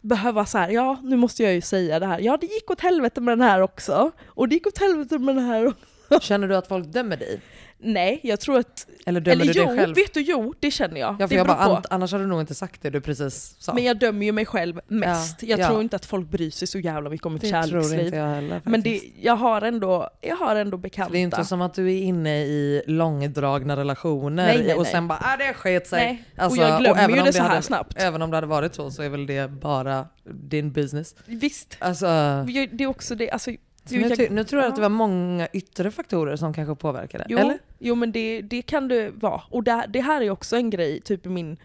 [0.00, 2.80] behöva så här, ja nu måste jag ju säga det här, ja det gick åt
[2.80, 5.78] helvete med den här också, och det gick åt helvete med den här också.
[6.20, 7.40] Känner du att folk dömer dig?
[7.84, 9.94] Nej, jag tror att, Eller dömer eller du jo, dig själv?
[9.94, 11.16] vet du, jo det känner jag.
[11.18, 13.74] Ja, för det jag bara, annars hade du nog inte sagt det du precis sa.
[13.74, 15.42] Men jag dömer ju mig själv mest.
[15.42, 15.68] Ja, jag ja.
[15.68, 18.00] tror inte att folk bryr sig så jävla mycket om mitt det tror kärleksliv.
[18.00, 18.70] inte jag heller faktiskt.
[18.70, 21.12] Men det, jag, har ändå, jag har ändå bekanta.
[21.12, 24.92] Det är inte som att du är inne i långdragna relationer Nej, nej, och nej.
[24.92, 26.04] sen bara ah, det sket sig.
[26.04, 28.02] Nej, Alltså, och jag glömmer även ju det så här hade, snabbt.
[28.02, 31.14] Även om det hade varit så så är väl det bara din business.
[31.26, 31.76] Visst.
[31.78, 32.06] Alltså,
[32.46, 33.50] Det är också det, alltså,
[33.90, 37.24] nu, ty- nu tror jag att det var många yttre faktorer som kanske påverkade.
[37.28, 37.58] Jo, Eller?
[37.78, 39.42] jo men det, det kan det vara.
[39.50, 41.56] Och det, det här är också en grej typ i min,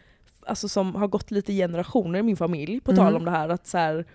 [0.45, 3.15] alltså som har gått lite generationer i min familj, på tal Mm.
[3.15, 4.05] om det här att så här,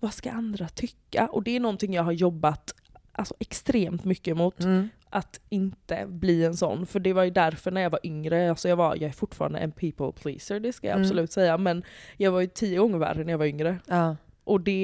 [0.00, 1.26] vad ska andra tycka?
[1.26, 2.74] Och det är någonting jag har jobbat
[3.12, 4.60] alltså, extremt mycket mot.
[4.60, 4.88] Mm.
[5.10, 6.86] att inte bli en sån.
[6.86, 9.58] För det var ju därför när jag var yngre, alltså jag, var, jag är fortfarande
[9.58, 11.04] en people pleaser, det ska jag Mm.
[11.06, 11.82] absolut säga, men
[12.16, 13.78] jag var ju tio gånger värre när jag var yngre.
[13.86, 14.16] Ja.
[14.44, 14.82] Och det,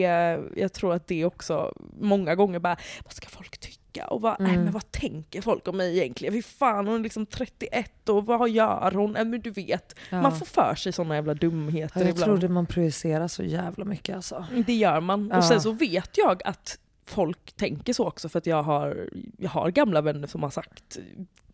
[0.57, 4.07] jag tror att det också, många gånger bara, vad ska folk tycka?
[4.07, 4.65] Och vad, Mm.
[4.65, 6.35] men vad tänker folk om mig egentligen?
[6.35, 9.13] Fy fan, hon är liksom 31 och vad gör hon?
[9.13, 10.23] Nej, men du vet, Ja.
[10.23, 12.25] man får för sig såna jävla dumheter Ja, jag ibland.
[12.31, 14.47] trodde man projicerar så jävla mycket alltså.
[14.67, 15.29] Det gör man.
[15.33, 15.37] Ja.
[15.39, 19.51] Och sen så vet jag att folk tänker så också för att jag har, jag
[19.51, 20.99] har gamla vänner som har sagt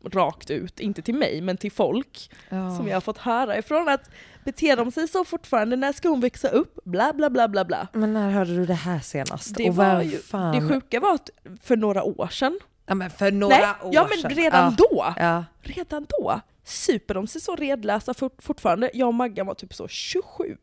[0.09, 2.77] rakt ut, inte till mig men till folk Ja.
[2.77, 4.11] som jag har fått höra ifrån att
[4.45, 6.79] beter de sig så fortfarande, när ska hon växa upp?
[6.85, 7.89] Bla bla bla bla bla.
[7.93, 9.55] Men när hörde du det här senast?
[9.57, 10.55] Det, och var ju, fan...
[10.55, 11.31] det sjuka var att
[11.63, 14.31] för några år sedan, Ja men för några nej, år ja men sedan.
[14.31, 14.87] redan ja.
[14.91, 15.45] då, Ja.
[15.63, 18.91] redan då super de sig så redlösa fort, fortfarande.
[18.95, 20.57] Jag och Maggan var typ så 27.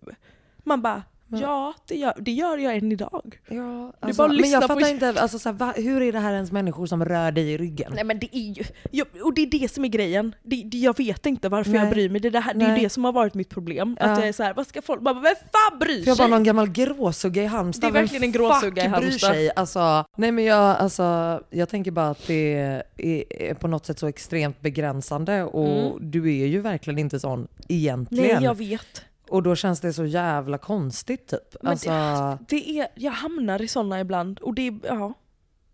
[0.57, 1.03] Man bara,
[1.41, 3.39] ja det gör, det gör jag än idag.
[3.47, 6.19] Ja, alltså, bara men jag på- fattar inte, alltså, så här, va, hur är det
[6.19, 7.91] här ens människor som rör dig i ryggen?
[7.95, 10.35] Nej men det är ju, jag, och det är det som är grejen.
[10.43, 11.79] Det, det, jag vet inte varför Nej.
[11.81, 12.21] jag bryr mig.
[12.21, 13.97] Det, är det, här, det är ju det som har varit mitt problem.
[13.99, 14.05] Ja.
[14.05, 16.23] Att jag är såhär, vad ska folk, bara, vem fan bryr För jag sig?
[16.23, 17.93] var någon gammal gråsugga i Halmstad.
[17.93, 19.31] Det är verkligen en gråsugga i Halmstad.
[19.31, 19.51] Bryr sig?
[19.55, 22.83] Alltså, nej men jag, alltså, jag tänker bara att det är,
[23.29, 28.35] är på något sätt så extremt begränsande och du är ju verkligen inte sån egentligen.
[28.35, 29.01] Nej jag vet.
[29.33, 31.55] Och då känns det så jävla konstigt typ.
[31.61, 35.13] Men alltså, det, det är, jag hamnar i sådana ibland och det, ja.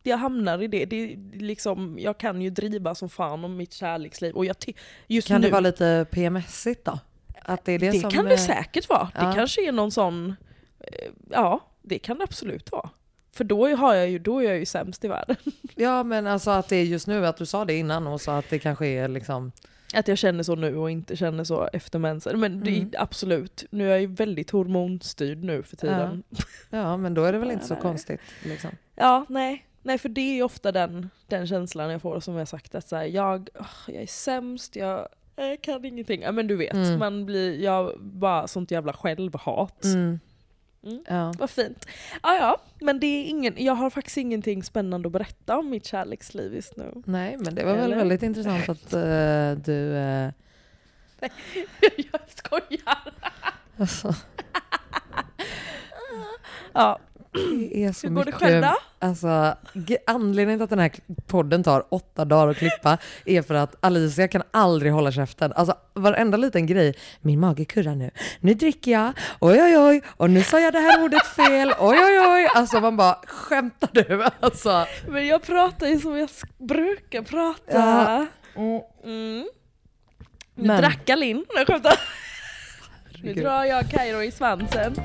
[0.03, 0.85] Jag hamnar i det.
[0.85, 4.55] det liksom, jag kan ju driva som fan om mitt kärleksliv och jag
[5.07, 6.99] just kan nu, det vara lite PMSigt då?
[7.41, 9.11] Att det är det, det som kan är- det säkert vara.
[9.15, 9.27] Ja.
[9.27, 10.35] Det kanske är någon sån,
[10.79, 12.89] eh, ja det kan det absolut vara.
[13.31, 15.35] För då, har jag ju, då är jag ju sämst i världen.
[15.75, 18.31] Ja men alltså att det är just nu, att du sa det innan och så
[18.31, 19.51] att det kanske är liksom...
[19.93, 22.39] Att jag känner så nu och inte känner så efter mensen.
[22.39, 22.91] Men det, Mm.
[22.97, 26.23] absolut, nu är jag ju väldigt hormonstyrd nu för tiden.
[26.29, 26.37] Ja,
[26.69, 27.81] Ja men då är det väl inte så Nej.
[27.83, 28.19] konstigt.
[28.43, 28.69] Liksom.
[29.29, 29.65] nej.
[29.83, 32.87] Nej för det är ju ofta den, den känslan jag får som jag sagt att
[32.87, 36.21] så här, jag, åh, jag är sämst, jag, jag kan ingenting.
[36.21, 36.99] Ja men du vet, Mm.
[36.99, 39.83] man blir, jag bara sånt jävla självhat.
[39.83, 40.19] Mm.
[40.83, 41.03] Mm.
[41.07, 41.33] Ja.
[41.37, 41.85] Vad fint.
[42.23, 45.85] Ja ja, men det är ingen, jag har faktiskt ingenting spännande att berätta om mitt
[45.85, 46.91] kärleksliv just nu.
[47.05, 47.95] Nej men det var väl Eller?
[47.95, 49.95] väldigt intressant att eh, du...
[49.97, 50.31] eh,
[52.11, 53.13] jag skojar!
[53.77, 54.15] alltså,
[56.73, 56.99] Ja,
[57.31, 58.39] det är så hur går det mycket...
[58.41, 58.75] själv då?
[58.99, 60.91] Alltså, ge- anledningen till att den här
[61.27, 65.53] podden tar åtta dagar att klippa är för att Alicia kan aldrig hålla käften.
[65.53, 66.95] Alltså varenda liten grej.
[67.21, 68.11] Min mage kurrar nu.
[68.39, 69.13] Nu dricker jag.
[69.39, 70.01] Oj oj oj.
[70.07, 71.73] Och nu sa jag det här ordet fel.
[71.79, 72.47] Oj oj oj.
[72.55, 74.25] Alltså man bara, skämtar du?
[74.39, 77.61] Alltså, Men jag pratar ju som jag brukar prata.
[77.79, 78.25] Ja.
[79.03, 79.47] Mm.
[80.55, 81.37] Nu drack Alin.
[81.37, 81.99] Nej jag skämtar.
[83.23, 84.95] Nu drar jag Kairo i svansen.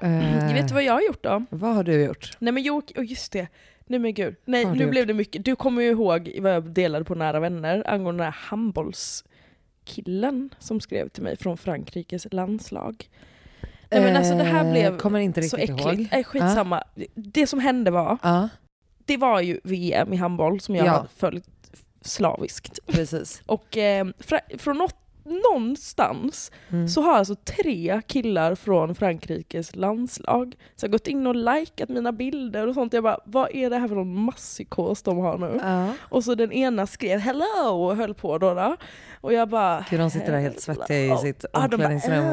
[0.00, 1.44] Eh, Vet du vad jag har gjort då?
[1.50, 2.30] vad har du gjort?
[2.38, 3.48] Nej men jo, oh, just det.
[3.86, 4.36] Nej men gud.
[4.44, 5.44] Nej har nu du blev det mycket.
[5.44, 10.80] Du kommer ju ihåg vad jag delade på nära vänner angående den här handbollskillen som
[10.80, 13.08] skrev till mig från Frankrikes landslag.
[13.90, 15.98] Nej men alltså det här Eh, blev kommer inte så riktigt äckligt.
[16.00, 16.08] ihåg.
[16.12, 16.82] Nej skitsamma.
[17.14, 18.48] Det som hände var, Ja,
[19.04, 20.90] det var ju VM i handboll som jag Ja.
[20.92, 21.46] hade följt
[22.02, 22.78] slaviskt.
[22.86, 23.42] precis.
[23.46, 24.96] Och eh, fra, från något,
[25.30, 26.88] någonstans Mm.
[26.88, 32.66] så har alltså tre killar från Frankrikes landslag så gått in och likat mina bilder
[32.66, 32.92] och sånt.
[32.92, 35.60] Jag bara, vad är det här för någon masspsykos de har nu?
[35.62, 35.86] Ja.
[36.00, 37.44] Och så den ena skrev hello
[37.84, 38.54] och höll på då.
[38.54, 38.76] då.
[39.20, 39.84] Och jag bara...
[39.90, 42.24] Gud, de sitter där helt svettiga i sitt omklädningsrum.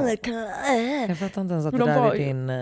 [1.08, 2.50] Jag fattar inte ens att det de där var är din...
[2.50, 2.56] eh,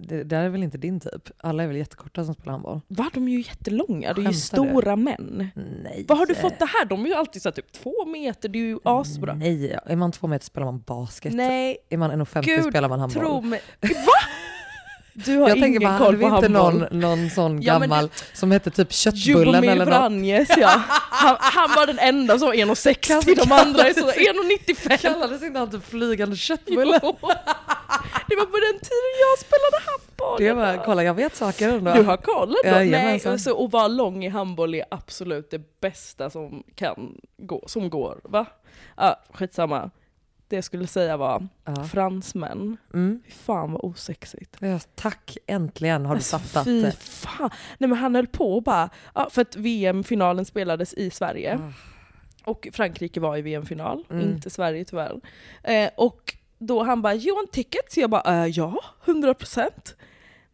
[0.00, 1.30] Det där är väl inte din typ?
[1.38, 2.80] Alla är väl jättekorta som spelar handboll?
[2.88, 4.70] Va, de är ju jättelånga, det är ju Skämtar du?
[4.70, 5.48] stora män.
[5.82, 6.04] Nej.
[6.08, 6.84] Var har du fått det här?
[6.84, 9.34] De är ju alltid så typ två meter, det är ju asbra.
[9.34, 11.34] Nej, är man två meter spelar man basket.
[11.34, 13.22] Nej, Är man 1,50 Gud, spelar man handboll.
[13.22, 13.62] tro mig.
[13.80, 13.88] Va?
[15.18, 16.78] Du har jag ingen tänker koll på inte handboll.
[16.90, 19.88] någon, någon sån Ja, gammal som hette typ Köttbullen eller något?
[19.94, 20.82] Vranjes ja.
[21.10, 24.96] Han, han var den enda som var 1,60, de andra är så 1,95.
[24.96, 27.00] Kallades inte han typ flygande köttbulle?
[27.02, 27.16] Jo.
[28.28, 30.36] Det var på den tiden jag spelade handboll.
[30.38, 31.92] Det var, kolla jag vet saker ändå.
[31.94, 32.76] Du har koll ändå?
[32.78, 33.32] Nej, Jajamensan.
[33.32, 38.20] alltså, att vara lång i handboll är absolut det bästa som kan gå, som går.
[38.24, 38.46] Va?
[38.96, 39.90] Ja, skitsamma.
[40.48, 41.84] Det jag skulle säga var Ja.
[41.84, 42.76] fransmän.
[42.94, 43.22] Mm.
[43.26, 44.56] Fy fan vad osexigt.
[44.60, 46.92] Ja, tack, äntligen har du Alltså, fattat fy det.
[46.92, 47.50] fan.
[47.78, 51.58] Nej men han höll på och bara, ja, för att VM-finalen spelades i Sverige.
[51.62, 51.72] Ah.
[52.50, 54.22] Och Frankrike var i VM-final, Mm.
[54.28, 55.20] inte Sverige tyvärr.
[55.62, 57.98] Eh, och då han bara, you want tickets?
[57.98, 59.95] Jag bara, eh, ja, 100%.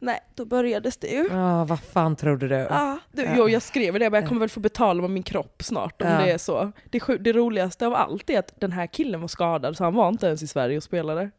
[0.05, 1.29] Nej, då börjades det ju.
[1.31, 2.55] Ja, vad fan trodde du?
[2.55, 3.35] Ja, du, Ja.
[3.37, 6.09] jo, jag skrev det, men jag kommer väl få betala med min kropp snart om
[6.09, 6.19] Ja.
[6.19, 6.73] det är så.
[6.91, 10.09] Det, det roligaste av allt är att den här killen var skadad, så han var
[10.09, 11.31] inte ens i Sverige och spelade.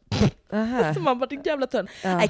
[0.94, 1.88] Så man bara, din jävla tönn.
[2.04, 2.22] Ja.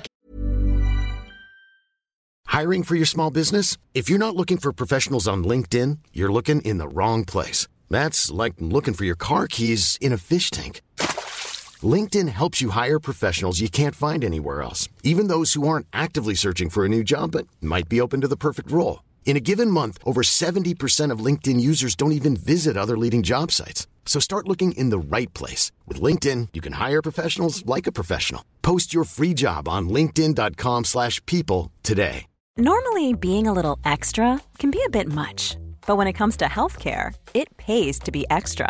[2.62, 3.80] Hiring for your small business?
[3.94, 7.68] If you're not looking for professionals on LinkedIn, you're looking in the wrong place.
[7.90, 10.82] That's like looking for your car keys in a fish tank.
[11.84, 16.36] LinkedIn helps you hire professionals you can't find anywhere else, even those who aren't actively
[16.36, 19.02] searching for a new job but might be open to the perfect role.
[19.26, 23.52] In a given month, over 70% of LinkedIn users don't even visit other leading job
[23.52, 23.88] sites.
[24.06, 25.72] So start looking in the right place.
[25.88, 28.46] With LinkedIn, you can hire professionals like a professional.
[28.62, 32.28] Post your free job on linkedin.com/people slash people today.
[32.56, 36.46] Normally, being a little extra can be a bit much, but when it comes to
[36.46, 38.70] healthcare, it pays to be extra.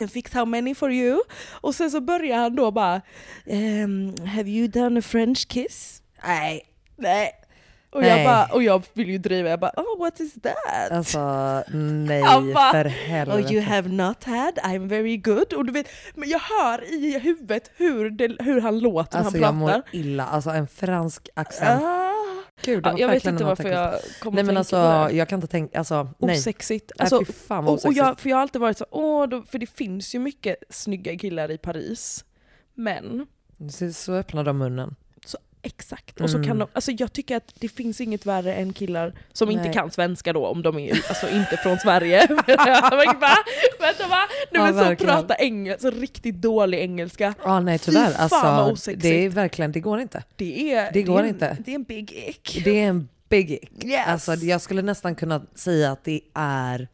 [0.00, 1.20] Can fix how many for you?
[1.50, 3.00] Och sen så börjar han då bara,
[3.46, 6.02] um, have you done a French kiss?
[6.24, 6.62] Nej.
[6.96, 7.39] Nej.
[7.92, 8.10] Och, Nej.
[8.24, 10.90] Jag bara, och jag vill ju driva, jag bara, oh what is that?
[10.90, 11.18] Alltså
[11.76, 12.22] nej
[12.54, 13.42] bara, för helvete.
[13.48, 15.52] Oh you have not had, I'm very good.
[15.52, 19.40] Och du vet, men jag hör i huvudet hur, det, hur han låter Alltså när
[19.40, 19.84] jag han mår pratar.
[19.92, 21.82] illa, alltså en fransk accent.
[21.84, 22.10] Ah.
[22.64, 24.76] Gud, det Ja, jag vet inte varför jag kom Nej men alltså
[25.12, 26.36] jag kan inte tänka, alltså nej.
[26.38, 26.92] Osexigt.
[26.98, 28.20] Nej, Alltså, fy fan vad och, och jag, osexigt.
[28.22, 31.50] för jag har alltid varit så, åh, då, för det finns ju mycket snygga killar
[31.50, 32.24] i Paris.
[32.74, 33.26] Men
[33.70, 34.94] Så, så öppnar de munnen.
[35.62, 36.20] Exakt.
[36.20, 36.58] Och så kan Mm.
[36.58, 39.72] de, alltså jag tycker att det finns inget värre än killar som inte Nej.
[39.72, 42.26] kan svenska då, om de är alltså inte från Sverige.
[43.20, 43.36] Bara,
[43.80, 44.20] Vänta va?
[44.50, 47.34] Nej, Ja, så prata engelska, så riktigt dålig engelska.
[47.44, 50.22] Ja nej tyvärr, alltså det är verkligen, det går inte.
[50.36, 51.56] Det, är, Det går är en, inte.
[51.64, 52.60] Det är en big ick.
[52.64, 53.84] Det är en big ick.
[53.84, 54.06] Yes.
[54.06, 56.88] Alltså jag skulle nästan kunna säga att det är,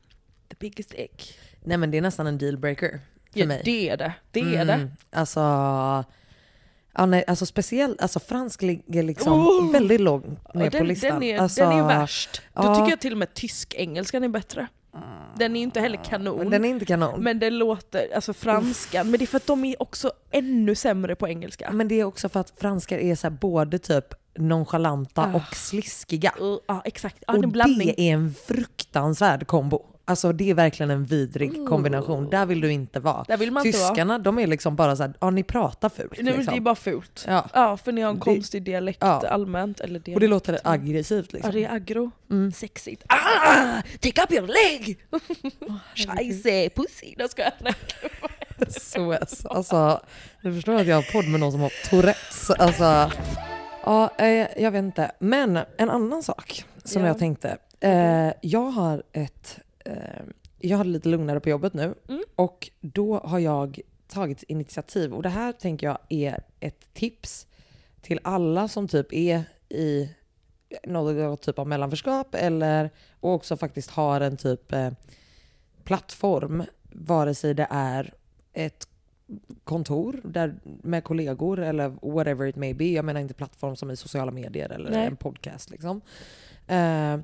[0.48, 1.38] The biggest ick.
[1.64, 3.00] nej men det är nästan en dealbreaker
[3.32, 3.62] för Ja, mig.
[3.64, 4.12] det är det.
[4.30, 4.72] Det är det.
[4.72, 5.40] Mm, Alltså,
[6.96, 9.72] ja, nej, alltså speciellt, alltså fransk ligger liksom Oh!
[9.72, 11.10] väldigt lågt ner Ja, på den, listan.
[11.10, 12.42] den, är, alltså, den är värst.
[12.54, 12.74] Då ja.
[12.74, 14.66] tycker jag till och med tysk-engelskan är bättre.
[15.38, 16.38] Den är inte heller kanon.
[16.38, 17.22] Men den är inte kanon.
[17.22, 21.14] Men det låter, alltså franskan, men det är för att de är också ännu sämre
[21.16, 21.70] på engelska.
[21.72, 24.04] Men det är också för att franskar är så både typ
[24.38, 25.36] nonchalanta Ah.
[25.36, 26.32] och sliskiga.
[26.40, 27.86] Uh, ja exakt, och det är en blandning.
[27.96, 29.86] det är en fruktansvärd kombo.
[30.08, 32.30] Alltså det är verkligen en vidrig kombination.
[32.30, 33.24] Där vill du inte vara.
[33.28, 33.88] Där vill man inte vara.
[33.88, 36.12] Tyskarna, de är liksom bara så här, ja ni pratar fult.
[36.12, 36.54] Nej, men liksom.
[36.54, 37.24] det är bara fult.
[37.28, 37.48] Ja.
[37.54, 39.28] Ja, för ni har en Det- konstig dialekt ja.
[39.28, 39.80] allmänt.
[39.80, 40.30] Eller Och det dialekt.
[40.30, 41.50] låter aggressivt liksom.
[41.54, 42.10] Ja, det är aggro.
[42.30, 42.52] Mm.
[42.52, 43.02] Sexigt.
[43.08, 43.82] Ah!
[44.00, 44.98] Take up your leg!
[45.94, 47.14] Scheisse, pussy.
[47.18, 47.74] Då ska jag
[48.72, 49.44] SOS.
[49.50, 50.00] Alltså,
[50.42, 52.50] du förstår att jag har podd med någon som har Tourettes.
[52.50, 53.10] Alltså,
[53.84, 55.10] ja, eh, jag vet inte.
[55.18, 57.08] Men en annan sak som Ja.
[57.08, 57.56] jag tänkte.
[57.80, 59.58] Eh, jag har ett...
[59.86, 60.22] Eh,
[60.58, 62.22] jag har det lite lugnare på jobbet nu Mm.
[62.36, 67.46] och då har jag tagit initiativ och det här tänker jag är ett tips
[68.02, 70.08] till alla som typ är i
[70.84, 74.90] någon typ av mellanförskap eller och också faktiskt har en typ eh,
[75.84, 78.14] plattform, vare sig det är
[78.52, 78.88] ett
[79.64, 82.84] kontor där, med kollegor eller whatever it may be.
[82.84, 85.06] Jag menar inte plattform som i sociala medier eller Nej.
[85.06, 85.70] en podcast.
[85.70, 86.00] Liksom.
[86.66, 87.18] Eh,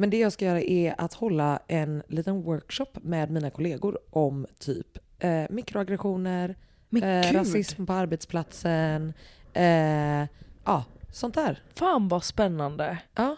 [0.00, 4.46] men det jag ska göra är att hålla en liten workshop med mina kollegor om
[4.58, 6.56] typ eh, mikroaggressioner,
[7.02, 9.12] eh, rasism på arbetsplatsen,
[9.52, 10.26] eh,
[10.64, 11.62] ja, sånt där.
[11.74, 12.98] fan vad spännande.
[13.14, 13.36] Ja.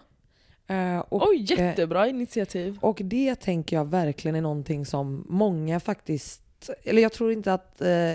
[0.66, 2.79] Eh, och, Oj, eh, jättebra initiativ.
[2.81, 7.81] och det tänker jag verkligen är någonting som många faktiskt, eller jag tror inte att
[7.81, 8.14] eh,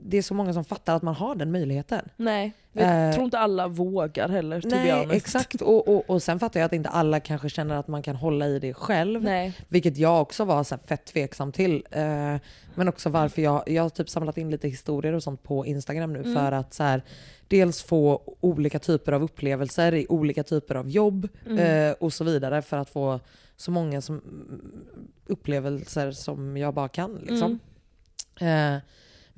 [0.00, 2.08] det är så många som fattar att man har den möjligheten.
[2.16, 4.62] Nej, jag eh, tror inte alla vågar heller.
[4.64, 5.60] Nej, exakt.
[5.62, 8.46] Och, och, och sen fattar jag att inte alla kanske känner att man kan hålla
[8.46, 9.22] i det själv.
[9.22, 9.52] Nej.
[9.68, 11.84] Vilket jag också var så fett tveksam till.
[11.90, 12.36] Eh,
[12.74, 16.12] men också varför jag, jag har typ samlat in lite historier och sånt på Instagram
[16.12, 16.34] nu Mm.
[16.34, 17.02] för att så här,
[17.48, 21.58] dels få olika typer av upplevelser i olika typer av jobb Mm.
[21.90, 23.20] eh, och så vidare för att få
[23.56, 24.20] så många som,
[25.26, 27.14] upplevelser som jag bara kan.
[27.14, 27.58] Liksom.
[28.40, 28.80] Mm.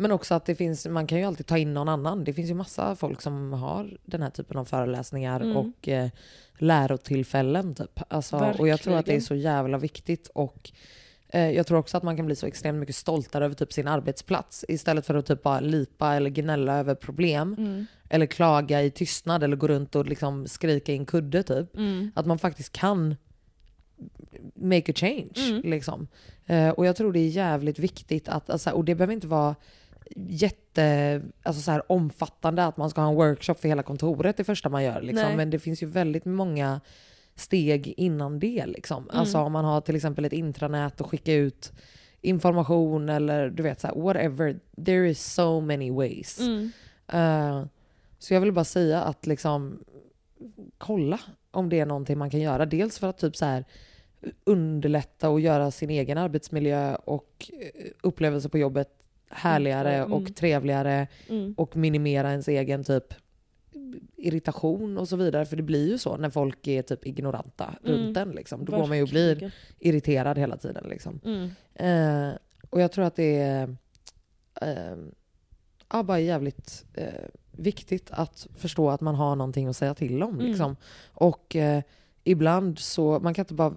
[0.01, 2.25] Men också att det finns, man kan ju alltid ta in någon annan.
[2.25, 5.57] Det finns ju massa folk som har den här typen av föreläsningar Mm.
[5.57, 6.09] och eh,
[6.59, 7.75] lärotillfällen.
[7.75, 8.01] Typ.
[8.09, 10.31] Alltså, och jag tror att det är så jävla viktigt.
[10.35, 10.71] Och
[11.29, 13.89] eh, jag tror också att man kan bli så extremt mycket stoltare över typ sin
[13.89, 14.65] arbetsplats.
[14.69, 17.55] Istället för att typ bara lipa eller gnälla över problem.
[17.59, 17.87] Mm.
[18.09, 21.77] Eller klaga i tystnad eller gå runt och liksom skrika i en kudde typ.
[21.77, 22.11] Mm.
[22.15, 23.17] Att man faktiskt kan
[24.55, 25.33] make a change.
[25.51, 25.63] Mm.
[25.71, 26.09] Liksom.
[26.47, 29.55] Eh, och jag tror det är jävligt viktigt att, alltså, och det behöver inte vara
[30.16, 34.44] jätte alltså, så här, omfattande att man ska ha en workshop för hela kontoret det
[34.44, 35.01] första man gör.
[35.01, 35.27] Liksom.
[35.27, 35.37] Nej.
[35.37, 36.81] Men det finns ju väldigt många
[37.35, 38.66] steg innan det.
[38.66, 39.03] Liksom.
[39.03, 39.16] Mm.
[39.21, 41.73] Alltså om man har till exempel ett intranät och skicka ut
[42.21, 44.61] information eller du vet så här, whatever.
[44.85, 46.40] There is so many ways.
[46.40, 46.73] Mm.
[47.09, 47.64] Eh,
[48.18, 49.79] så jag vill bara säga att liksom
[50.79, 52.66] kolla om det är någonting man kan göra.
[52.66, 53.64] Dels för att typ så här
[54.44, 58.98] underlätta och göra sin egen arbetsmiljö och eh, upplevelse på jobbet
[59.31, 60.12] härligare Mm.
[60.12, 61.55] och trevligare Mm.
[61.57, 63.14] och minimera ens egen typ
[64.17, 65.47] irritation och så vidare.
[65.47, 67.97] För det blir ju så när folk är typ ignoranta Mm.
[68.01, 68.31] runt en.
[68.31, 68.64] Liksom.
[68.64, 70.87] Då går man ju och blir irriterad hela tiden.
[70.88, 71.21] Liksom.
[71.25, 71.51] Mm.
[71.75, 72.35] Eh,
[72.71, 73.77] och jag tror att det är
[74.62, 74.97] eh,
[75.93, 77.07] ja, bara jävligt eh,
[77.53, 80.35] viktigt att förstå att man har någonting att säga till om.
[80.35, 80.47] Mm.
[80.47, 80.77] Liksom.
[81.12, 81.83] Och eh,
[82.31, 83.75] ibland så, man kan inte bara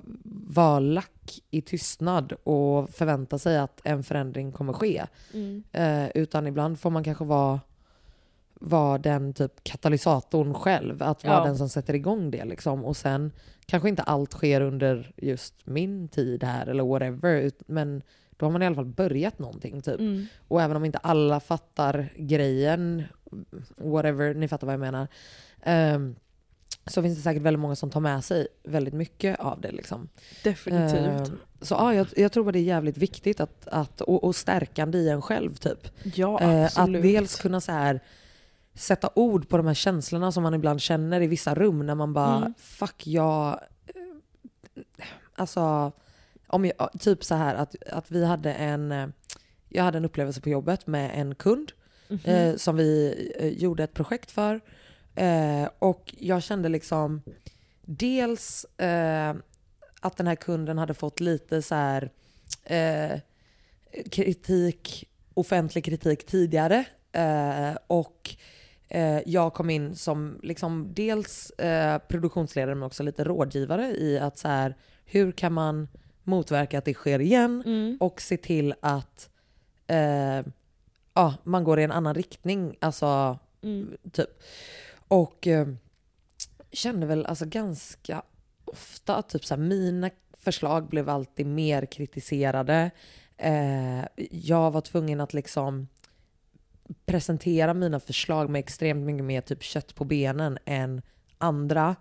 [0.54, 5.06] vara lack i tystnad och förvänta sig att en förändring kommer ske.
[5.34, 5.64] Mm.
[5.72, 7.60] Eh, utan ibland får man kanske vara,
[8.54, 11.04] vara den typ katalysatorn själv.
[11.04, 11.44] Att vara Ja.
[11.46, 12.46] den som sätter igång det.
[12.46, 12.86] Liksom.
[12.86, 13.32] Och sen
[13.66, 17.52] kanske inte allt sker under just min tid här eller whatever.
[17.68, 18.02] Men
[18.38, 19.82] då har man i alla fall börjat någonting.
[19.82, 20.00] Typ.
[20.00, 20.26] Mm.
[20.48, 23.04] Och även om inte alla fattar grejen,
[23.78, 25.08] whatever, ni fattar vad jag menar.
[25.62, 26.16] ehm,
[26.88, 29.72] så finns det säkert väldigt många som tar med sig väldigt mycket av det.
[29.72, 30.10] Liksom.
[30.44, 31.30] Definitivt.
[31.30, 34.36] Ehm, så ja, jag, jag tror att det är jävligt viktigt att, att, och, och
[34.36, 35.56] stärkande i en själv.
[35.56, 35.88] Typ.
[36.16, 37.02] ja, Eh, att absolut.
[37.02, 38.00] dels kunna så här,
[38.74, 42.14] sätta ord på de här känslorna som man ibland känner i vissa rum när man
[42.14, 42.54] bara Mm.
[42.58, 43.60] fuck jag...
[43.88, 45.92] eh, Alltså,
[46.48, 48.92] om jag, typ så här att, att vi hade en...
[48.92, 49.08] eh,
[49.70, 51.72] Jag hade en upplevelse på jobbet med en kund
[52.08, 52.20] Mhm.
[52.26, 54.62] eh, som vi eh, gjorde ett projekt för.
[55.16, 57.22] Eh, och jag kände liksom
[57.82, 59.36] dels eh,
[60.02, 62.12] att den här kunden hade fått lite så här
[62.64, 63.20] eh,
[64.12, 66.86] kritik, offentlig kritik tidigare.
[67.12, 68.36] Eh, och
[68.88, 74.38] eh, jag kom in som liksom dels eh, produktionsledare men också lite rådgivare i att
[74.38, 75.88] så här, hur kan man
[76.24, 77.98] motverka att det sker igen Mm.
[78.00, 79.30] och se till att
[81.14, 82.78] ja, man går i en annan riktning.
[82.82, 83.98] Alltså, Mm.
[84.12, 84.30] typ.
[85.12, 85.68] Och eh,
[86.72, 88.22] kände väl alltså ganska
[88.66, 92.92] ofta att typ så här, mina förslag blev alltid mer kritiserade.
[93.38, 95.88] Eh, jag var tvungen att liksom
[97.06, 101.02] presentera mina förslag med extremt mycket mer typ kött på benen än
[101.38, 101.96] andra.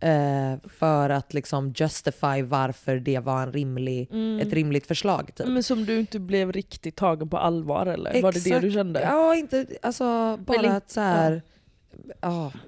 [0.00, 4.40] Eh, för att liksom justify varför det var en rimlig, Mm.
[4.46, 5.34] ett rimligt förslag.
[5.34, 5.46] Typ.
[5.48, 8.22] Men som du inte blev riktigt tagen på allvar eller?
[8.22, 8.62] Var det det Exakt.
[8.62, 9.00] du kände?
[9.02, 11.40] Ja, inte, alltså bara Eller- att så här, ja.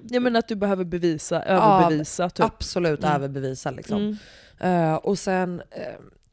[0.09, 2.45] Jag menar att du behöver bevisa, överbevisa typ.
[2.45, 3.15] absolut Mm.
[3.15, 4.17] överbevisa liksom.
[4.59, 4.89] Mm.
[4.91, 5.83] Eh, och sen eh,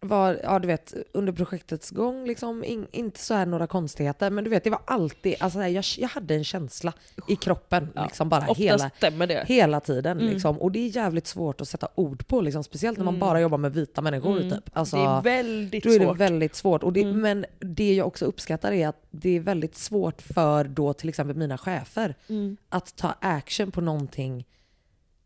[0.00, 4.44] var, ja du vet, under projektets gång, liksom, in, inte så här några konstigheter, men
[4.44, 6.92] du vet det var alltid, alltså jag, jag hade en känsla
[7.28, 9.44] i kroppen Ja, liksom bara Ofta hela, stämmer det.
[9.49, 10.18] hela tiden.
[10.20, 10.32] Mm.
[10.32, 10.59] Liksom.
[10.59, 13.20] Och det är jävligt svårt att sätta ord på, liksom, speciellt när man Mm.
[13.28, 14.36] bara jobbar med vita människor.
[14.40, 14.51] Mm.
[14.51, 14.70] Typ.
[14.72, 16.16] Alltså, det är väldigt då är det svårt.
[16.16, 16.82] väldigt svårt.
[16.82, 17.20] Och det, Mm.
[17.20, 21.36] Men det jag också uppskattar är att det är väldigt svårt för då till exempel
[21.36, 22.57] mina chefer Mm.
[22.68, 24.46] att ta action på någonting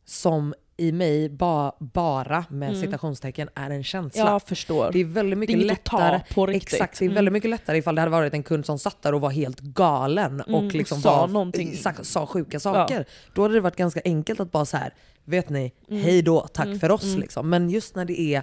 [0.05, 2.81] som i mig ba, bara med Mm.
[2.81, 4.21] citationstecken är en känsla.
[4.31, 4.91] Jag förstår.
[4.93, 6.23] Det är väldigt mycket att ta lättare.
[6.35, 6.73] på riktigt.
[6.73, 7.15] Exakt, det är Mm.
[7.15, 9.61] väldigt mycket lättare ifall det hade varit en kund som satt där och var helt
[9.61, 11.77] galen Mm, och liksom sa var, någonting.
[11.77, 13.05] Sa, sa sjuka saker.
[13.35, 14.95] Då hade det varit ganska enkelt att bara så här,
[15.25, 16.03] vet ni, Mm.
[16.03, 17.05] hej då, tack Mm, för oss.
[17.05, 17.21] mm.
[17.21, 17.51] Liksom.
[17.51, 18.43] Men just när det är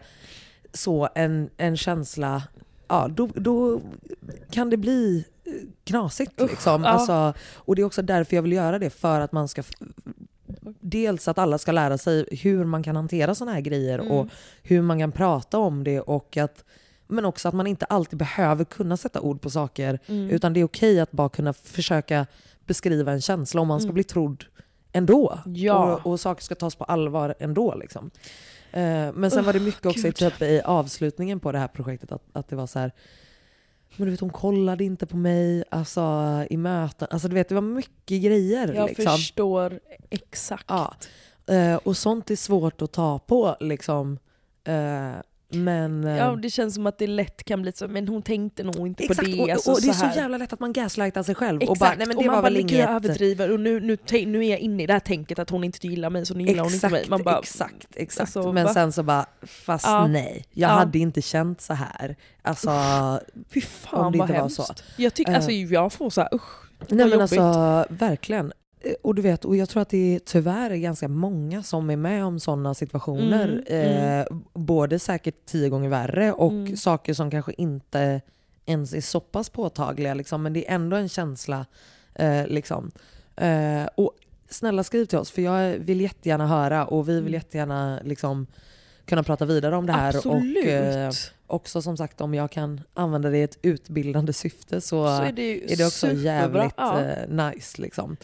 [0.73, 2.43] så en, en känsla,
[2.87, 3.81] ja då, då
[4.51, 5.51] kan det bli eh,
[5.83, 6.41] knasigt.
[6.41, 6.83] Liksom.
[6.83, 6.89] ja.
[6.89, 9.63] Alltså, och det är också därför jag vill göra det, för att man ska
[10.79, 14.11] Dels att alla ska lära sig hur man kan hantera såna här grejer Mm.
[14.11, 14.27] och
[14.63, 16.63] hur man kan prata om det och att
[17.07, 20.29] men också att man inte alltid behöver kunna sätta ord på saker Mm.
[20.29, 22.25] utan det är okej att bara kunna försöka
[22.65, 23.93] beskriva en känsla om man ska Mm.
[23.93, 24.43] bli trodd
[24.91, 25.39] ändå.
[25.45, 25.95] Ja.
[25.95, 27.75] Och, och saker ska tas på allvar ändå.
[27.75, 28.11] Liksom.
[28.71, 32.11] Eh, men sen var det mycket också i, typ, i avslutningen på det här projektet
[32.11, 32.91] att, att det var så här
[33.95, 36.01] men du vet hon kollade inte på mig alltså,
[36.49, 37.07] i möten.
[37.11, 38.73] Alltså du vet det var mycket grejer.
[38.73, 39.05] Jag liksom.
[39.05, 39.79] förstår
[40.09, 40.65] exakt.
[40.67, 40.93] Ja.
[41.49, 44.19] Eh, och sånt är svårt att ta på liksom.
[44.63, 45.11] Eh,
[45.49, 46.03] men...
[46.03, 48.87] eh, Ja, det känns som att det lätt kan bli så, men hon tänkte nog
[48.87, 49.41] inte exakt, på det.
[49.41, 51.71] och, alltså, och det är så så jävla lätt att man gaslightar sig själv Exakt,
[51.71, 53.05] och bara nej men det man var bara, väl "Men gud, jag inget...
[53.05, 55.87] överdriver och nu, nu, nu är jag inne i det här tänket att hon inte
[55.87, 56.97] gillar mig så nu gillar hon inte mig.
[56.99, 58.21] Exakt, Man bara, exakt, exakt.
[58.35, 58.73] alltså, men va?
[58.73, 60.07] sen så bara, fast Ja.
[60.07, 60.45] nej.
[60.51, 60.73] Jag Ja.
[60.73, 62.15] hade inte känt så här.
[62.41, 62.71] Alltså,
[63.53, 64.55] fy fan om det inte var hemskt.
[64.55, 64.65] så.
[64.97, 65.65] Jag, tycker, alltså, Eh.
[65.73, 66.69] jag får så här, usch.
[66.79, 67.21] nej men jobbigt.
[67.21, 68.51] alltså verkligen.
[68.81, 71.89] Eh, Och du vet, och jag tror att det är tyvärr är ganska många som
[71.89, 73.63] är med om sådana situationer.
[73.67, 76.77] Mm, Eh, både säkert tio gånger värre och Mm.
[76.77, 78.21] saker som kanske inte
[78.65, 80.13] ens är så pass påtagliga.
[80.13, 81.65] Liksom, men det är ändå en känsla.
[82.15, 82.91] Eh, liksom.
[83.35, 84.11] eh, och
[84.49, 87.33] snälla skriv till oss för jag vill jättegärna höra och vi vill Mm.
[87.33, 88.47] jättegärna liksom,
[89.05, 90.15] kunna prata vidare om det här.
[90.15, 90.65] Absolut.
[90.65, 91.11] Och eh,
[91.47, 95.31] också som sagt om jag kan använda det i ett utbildande syfte så, så är
[95.31, 96.23] det, är det också superbra.
[96.23, 96.99] jävligt Ja.
[97.01, 97.81] eh, nice.
[97.81, 98.17] Liksom.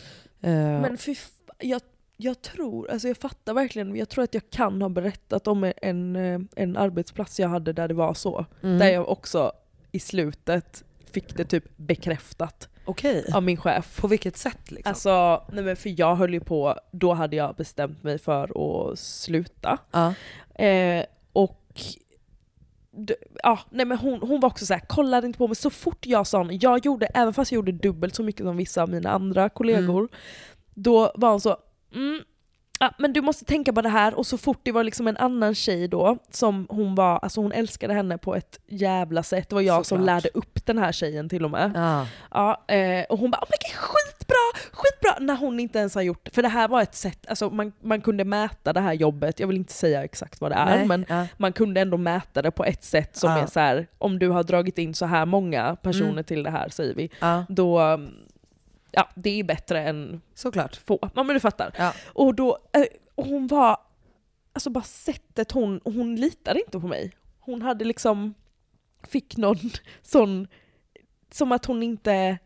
[0.46, 1.16] Eh, Men fy
[1.60, 1.82] jag,
[2.18, 6.16] jag tror, alltså jag fattar verkligen, jag tror att jag kan ha berättat om en,
[6.16, 8.46] eh, en arbetsplats jag hade där det var så.
[8.64, 8.78] mm.
[8.80, 9.52] Där jag också
[9.92, 13.98] i slutet fick det typ bekräftat Okej, av min chef.
[14.02, 14.72] på vilket sätt?
[14.72, 14.90] Liksom?
[14.90, 18.44] Alltså, nej men för jag höll ju på, då hade jag bestämt mig för
[18.92, 19.78] att sluta.
[19.92, 20.14] ja.
[20.64, 21.62] Eh, och
[23.44, 26.06] ja, nej men hon, hon var också så här, kollade inte på mig så fort
[26.06, 26.64] jag sa något.
[26.64, 30.10] Jag gjorde, även fast jag gjorde dubbelt så mycket som vissa av mina andra kollegor,
[30.74, 31.58] då var hon så,
[31.94, 32.22] mm,
[32.80, 34.14] ja, men du måste tänka på det här.
[34.14, 37.52] Och så fort det var liksom en annan tjej då, som hon var, alltså hon
[37.52, 39.50] älskade henne på ett jävla sätt.
[39.50, 40.06] Det var jag som Såklart.
[40.06, 41.72] lärde upp den här tjejen till och med.
[41.76, 42.08] Ja.
[42.32, 44.36] Ja, eh, och hon bara oh my God, skitbra,
[44.72, 45.26] skitbra!
[45.26, 48.02] När hon inte ens har gjort För det här var ett sätt, alltså man, man
[48.02, 51.06] kunde mäta det här jobbet, jag vill inte säga exakt vad det är, Nej, men
[51.10, 51.28] ja.
[51.38, 53.38] man kunde ändå mäta det på ett sätt som Ja.
[53.40, 56.24] är så här: om du har dragit in så här många personer Mm.
[56.24, 57.10] till det här säger vi,
[57.50, 58.00] då
[58.96, 60.76] Ja, det är bättre än såklart.
[60.76, 61.00] få.
[61.16, 61.74] Ja men du fattar.
[61.78, 61.94] Ja.
[62.14, 62.86] Och då, eh,
[63.16, 63.78] och hon var,
[64.54, 67.12] alltså bara sättet hon, hon litade inte på mig.
[67.40, 68.34] Hon hade liksom,
[69.08, 69.58] fick någon
[70.02, 70.48] sån,
[71.32, 72.38] som att hon inte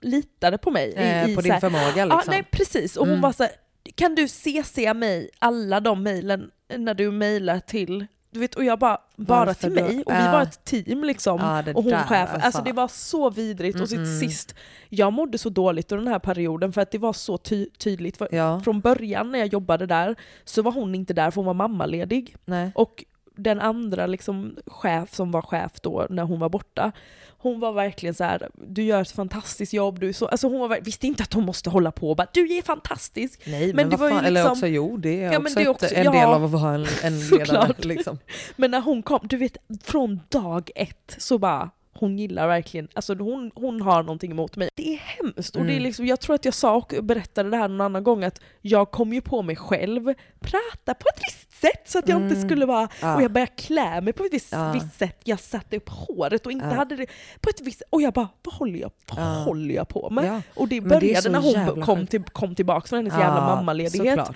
[0.00, 0.88] litade på mig.
[0.88, 2.30] i- Eh, i på här- din förmåga Ja, liksom.
[2.30, 2.96] nej precis.
[2.96, 3.22] Och hon Mm.
[3.22, 3.52] var så här,
[3.94, 8.78] kan du CC mig alla de mejlen när du mejlar till du vet, och jag
[8.78, 9.82] bara, bara Varför till då?
[9.82, 10.02] mig?
[10.02, 11.38] Och vi var ett team liksom.
[11.40, 12.30] Ja, och hon där, chef.
[12.30, 12.46] Alltså.
[12.46, 12.62] alltså.
[12.62, 13.80] det var så vidrigt.
[13.80, 14.20] Och till Mm-mm.
[14.20, 14.54] sist,
[14.88, 18.22] jag mådde så dåligt under den här perioden för att det var så ty- tydligt.
[18.30, 21.54] Ja, Från början när jag jobbade där så var hon inte där för hon var
[21.54, 22.36] mammaledig.
[22.44, 22.70] nej.
[22.74, 23.04] Och
[23.40, 26.92] den andra liksom, chef som var chef då när hon var borta,
[27.40, 30.80] hon var verkligen så här: du gör ett fantastiskt jobb, du så, alltså hon var,
[30.80, 33.40] visste inte att hon måste hålla på och bara du är fantastisk.
[33.46, 35.54] Nej, men, Men det var ju fan, eller liksom- också jo, det är Ja, också,
[35.54, 37.74] det är ett, också- en ja, del av att vara en, en ledare.
[37.78, 38.18] Liksom.
[38.56, 41.70] Men när hon kom, du vet från dag ett så bara
[42.00, 44.68] hon gillar verkligen, alltså hon, hon har någonting emot mig.
[44.74, 45.56] Det är hemskt.
[45.56, 45.82] Och det är Mm.
[45.82, 48.90] liksom, jag tror att jag sa och berättade det här någon annan gång att jag
[48.90, 52.48] kom ju på mig själv prata på ett visst sätt så att jag inte Mm.
[52.48, 53.16] skulle vara, Ja.
[53.16, 54.72] och jag började klä mig på ett visst, Ja.
[54.72, 55.20] visst sätt.
[55.24, 56.72] Jag satte upp håret och inte Ja.
[56.74, 57.06] hade det
[57.40, 60.42] på ett visst Och jag bara, vad håller jag, vad håller jag på med?
[60.54, 61.40] Och det det började så när
[61.74, 64.30] hon kom, till, kom tillbaka från hennes jävla mammaledighet.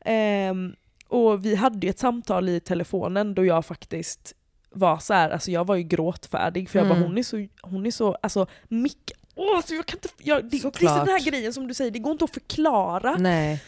[0.00, 0.74] Ehm,
[1.08, 4.34] och vi hade ju ett samtal i telefonen då jag faktiskt
[4.74, 6.98] var så här, alltså jag var ju gråtfärdig för jag Mm.
[7.00, 10.44] bara hon är så, hon är så, alltså mick, åh så jag kan inte, jag,
[10.44, 11.06] det, Såklart.
[11.06, 13.16] den här grejen som du säger, det går inte att förklara.
[13.18, 13.62] Nej.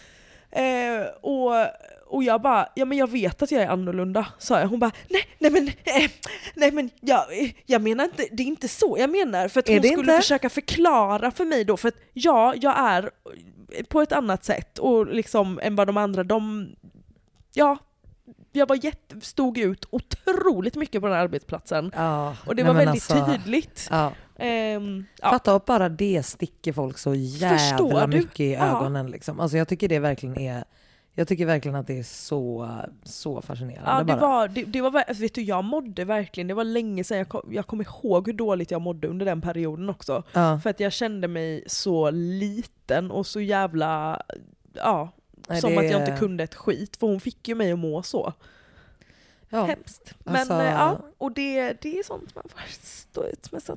[0.51, 1.53] Eh, och,
[2.07, 4.67] och jag bara, ja men jag vet att jag är annorlunda, sa jag.
[4.69, 6.11] Hon bara, nej, nej men, eh,
[6.55, 9.49] nej men jag, eh, jag menar inte, det är inte så jag menar.
[9.49, 10.17] För att Är hon skulle inte?
[10.17, 13.11] försöka förklara för mig då, för att ja, jag är
[13.89, 16.69] på ett annat sätt och liksom än vad de andra, de,
[17.55, 17.79] ja,
[18.57, 21.91] jag var jätte, stod ut otroligt mycket på den här arbetsplatsen.
[21.97, 22.37] Ja.
[22.47, 23.89] Och det var väldigt alltså, tydligt.
[23.91, 24.13] Ja.
[25.21, 25.31] Ja.
[25.31, 28.17] Fatta att bara det sticker folk så jävla Förstår du?
[28.19, 28.65] mycket i Ja.
[28.79, 29.11] ögonen.
[29.11, 29.41] Liksom.
[29.41, 30.65] Alltså jag tycker det verkligen är
[31.19, 32.71] Jag tycker verkligen att det är så,
[33.03, 34.21] så fascinerande Ja, det bara.
[34.21, 37.29] var, det, det var, alltså, vet du, jag mådde verkligen, det var länge sedan, jag,
[37.29, 40.23] kom, jag kommer ihåg hur dåligt jag mådde under den perioden också.
[40.33, 40.61] Ja.
[40.63, 44.23] För att jag kände mig så liten och så jävla,
[44.73, 45.13] ja,
[45.47, 46.97] Nej, som det att jag inte kunde ett skit.
[46.97, 48.33] För hon fick ju mig att må så.
[49.49, 50.15] Ja, Hemskt.
[50.25, 53.73] Men Alltså- eh, ja, och det, det är sånt man får stå ut med så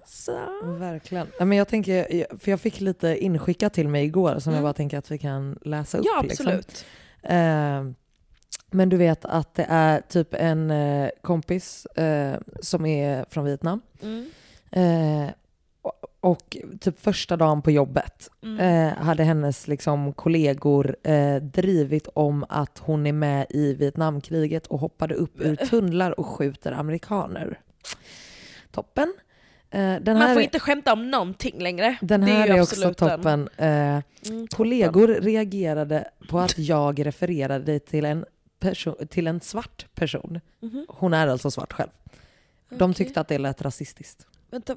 [0.63, 1.27] verkligen.
[1.39, 4.63] Men jag tänker, för jag fick lite inskickat till mig igår som jag Mm.
[4.63, 6.05] bara tänker att vi kan läsa upp.
[6.07, 6.47] Ja liksom.
[6.47, 6.85] absolut.
[7.23, 7.83] Eh,
[8.71, 13.81] men du vet att det är typ en eh, kompis eh, som är från Vietnam.
[14.01, 14.29] Mm.
[16.21, 18.59] Och, typ första dagen på jobbet Mm.
[18.59, 24.79] eh, hade hennes liksom, kollegor eh, drivit om att hon är med i Vietnamkriget och
[24.79, 27.59] hoppade upp ur tunnlar och skjuter amerikaner.
[28.71, 29.13] Toppen.
[29.71, 31.97] Eh, den Man här, får inte skämta om någonting längre.
[32.01, 33.49] den här är, är, också toppen.
[33.57, 34.47] Eh, Mm, toppen.
[34.47, 38.25] kollegor reagerade på att jag refererade till en,
[38.61, 40.39] perso- till en svart person.
[40.59, 40.85] Mhm.
[40.89, 41.89] Hon är alltså svart själv.
[42.69, 42.93] De Okej.
[43.05, 44.27] tyckte att det lät rasistiskt.
[44.51, 44.75] Vänta?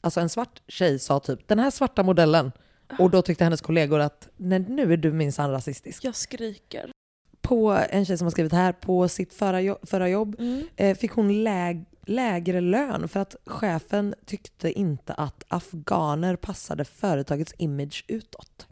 [0.00, 2.52] Alltså en svart tjej sa typ den här svarta modellen.
[2.98, 6.04] Och då tyckte hennes kollegor att nej, nu är du minsann rasistisk.
[6.04, 6.90] jag skriker.
[7.40, 10.62] På en tjej som har skrivit här, på sitt förra, jo- förra jobb Mm.
[10.76, 17.54] eh, fick hon läg, lägre lön för att chefen tyckte inte att afghaner passade företagets
[17.58, 18.66] image utåt.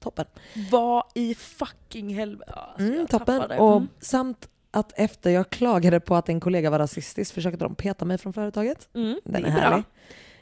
[0.00, 0.24] Toppen.
[0.70, 2.52] Vad i fucking helvete.
[2.52, 3.40] Alltså, Mm, toppen.
[3.50, 3.88] Och Mm.
[4.00, 8.18] samt att efter jag klagade på att en kollega var rasistisk försökte de peta mig
[8.18, 8.88] från företaget.
[8.94, 9.60] Mm, Den det är är bra.
[9.70, 9.84] härlig.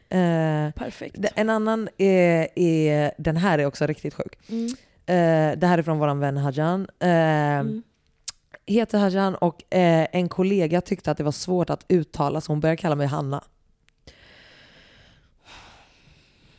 [0.08, 1.16] Eh, Perfekt.
[1.34, 4.38] en annan är, är, den här är också riktigt sjuk.
[4.48, 4.66] Mm.
[5.06, 6.86] Eh, det här är från vår vän Hajan.
[7.00, 7.82] Eh, Mm.
[8.68, 12.76] Heter Hajan och en kollega tyckte att det var svårt att uttala så hon började
[12.76, 13.44] kalla mig Hanna.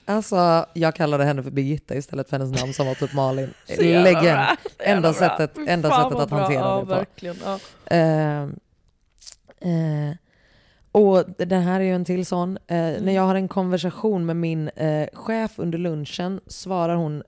[0.07, 3.53] Alltså, jag kallade henne för Birgitta istället för hennes namn som var typ Malin.
[3.79, 4.39] Legend.
[4.79, 6.39] Enda sättet- enda fan sättet att bra.
[6.39, 6.89] hantera ja, det på.
[6.93, 7.35] Verkligen.
[7.45, 7.59] Ja.
[7.95, 8.41] Eh,
[9.71, 10.15] eh,
[10.91, 12.57] och den här är ju en till sån.
[12.67, 13.03] Eh, Mm.
[13.05, 17.23] När jag har en konversation med min eh, chef under lunchen svarar hon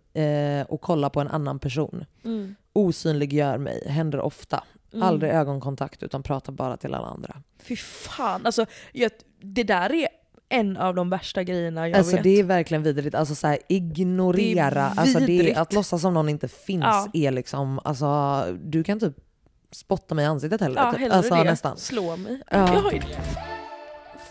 [0.67, 2.05] och kollar på en annan person.
[2.25, 2.55] Mm.
[2.73, 4.63] Osynliggör mig, händer ofta.
[4.93, 5.03] Mm.
[5.07, 7.35] Aldrig ögonkontakt utan pratar bara till alla andra.
[7.63, 8.45] Fy fan.
[8.45, 9.11] Alltså, jag,
[9.41, 10.07] det där är
[10.49, 12.23] en av de värsta grejerna jag alltså vet.
[12.23, 13.15] det är verkligen vidrigt.
[13.15, 16.83] Alltså så här, ignorera, Det är alltså det är, att låtsas som någon inte finns
[16.83, 17.07] Ja.
[17.13, 18.07] är liksom, alltså
[18.63, 19.13] du kan typ
[19.71, 20.81] spotta mig i ansiktet heller.
[20.81, 20.99] ja, typ.
[21.01, 21.43] hellre alltså det.
[21.43, 21.77] nästan.
[21.77, 22.41] Slå mig.
[22.51, 22.91] Ja.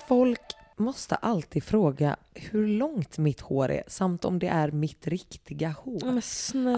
[0.08, 0.40] Folk
[0.78, 6.18] måste alltid fråga hur långt mitt hår är samt om det är mitt riktiga hår.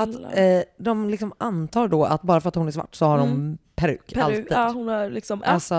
[0.01, 3.19] Att eh, de liksom antar då att bara för att hon är svart så har
[3.19, 3.29] Mm.
[3.31, 4.47] de peruk, Peru, alltid.
[4.51, 5.51] ja, hon har liksom, ja.
[5.51, 5.75] Alltså,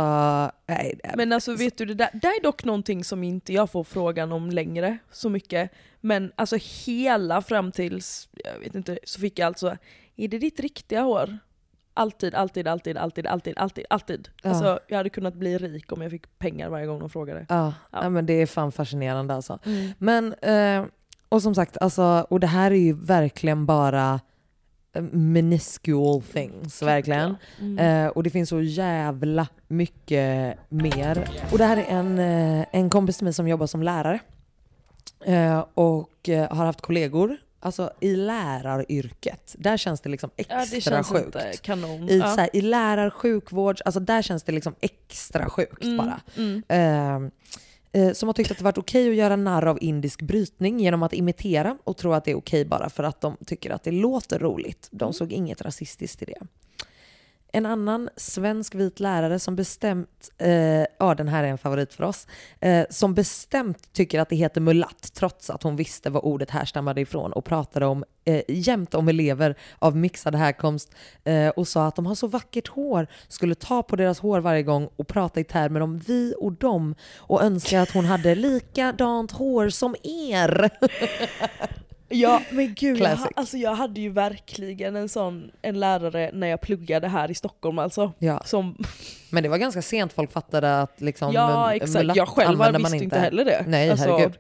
[0.68, 3.72] nej, är- Men alltså vet du, det där, det är dock någonting som inte jag
[3.72, 5.72] får frågan om längre så mycket.
[6.02, 9.78] Men alltså hela fram tills, jag vet inte, så fick jag alltså,
[10.16, 11.38] är det ditt riktiga hår?
[11.94, 14.30] Alltid, alltid, alltid, alltid, alltid, alltid, alltid.
[14.44, 14.50] Ja.
[14.50, 17.46] Alltså jag hade kunnat bli rik om jag fick pengar varje gång de frågade.
[17.50, 18.00] Ja, Ja.
[18.04, 18.10] ja.
[18.10, 19.60] men det är fan fascinerande alltså.
[19.66, 19.92] Mm.
[19.98, 20.86] Men, eh,
[21.30, 24.20] och som sagt, alltså, och det här är ju verkligen bara
[24.96, 27.36] eh, minuscule things, verkligen.
[27.60, 28.06] Mm.
[28.06, 31.30] Eh, och det finns så jävla mycket mer.
[31.52, 34.20] Och det här är en, eh, en kompis till mig som jobbar som lärare.
[35.26, 37.38] Eh, och eh, har haft kollegor.
[37.64, 41.36] Alltså i läraryrket, där känns det liksom extra ja, det känns sjukt.
[42.10, 42.36] I, ja.
[42.36, 46.22] så här, I lärarsjukvård, alltså där känns det liksom extra sjukt Mm, bara.
[46.38, 46.64] mm.
[46.68, 50.80] Eh, eh, som har tyckt att det varit okej att göra narr av indisk brytning
[50.80, 53.84] genom att imitera och tro att det är okej bara för att de tycker att
[53.84, 54.88] det låter roligt.
[54.92, 55.14] De Mm.
[55.14, 56.38] såg inget rasistiskt i det.
[57.54, 62.04] En annan svensk vit lärare som bestämt, eh, ja den här är en favorit för
[62.04, 62.28] oss,
[62.60, 67.02] eh, som bestämt tycker att det heter mulatt trots att hon visste var ordet härstammade
[67.02, 70.92] ifrån och pratade om, eh, jämt om elever av mixad härkomst
[71.24, 74.64] eh, och sa att de har så vackert hår, skulle ta på deras hår varje
[74.64, 79.32] gång och prata i termer om vi och dem och önska att hon hade likadant
[79.32, 80.70] hår som er.
[82.12, 83.32] Ja men gud, jag, Classic.
[83.36, 87.80] alltså jag hade ju verkligen en sån en lärare när jag pluggade här i Stockholm
[87.80, 88.12] alltså.
[88.20, 88.42] Ja.
[88.46, 88.78] Som,
[89.30, 92.62] Men det var ganska sent folk fattade att liksom ja mul- exakt, mulatt jag själv
[92.62, 93.66] använder visste inte heller det.
[93.68, 94.38] Nej Alltså, herregud.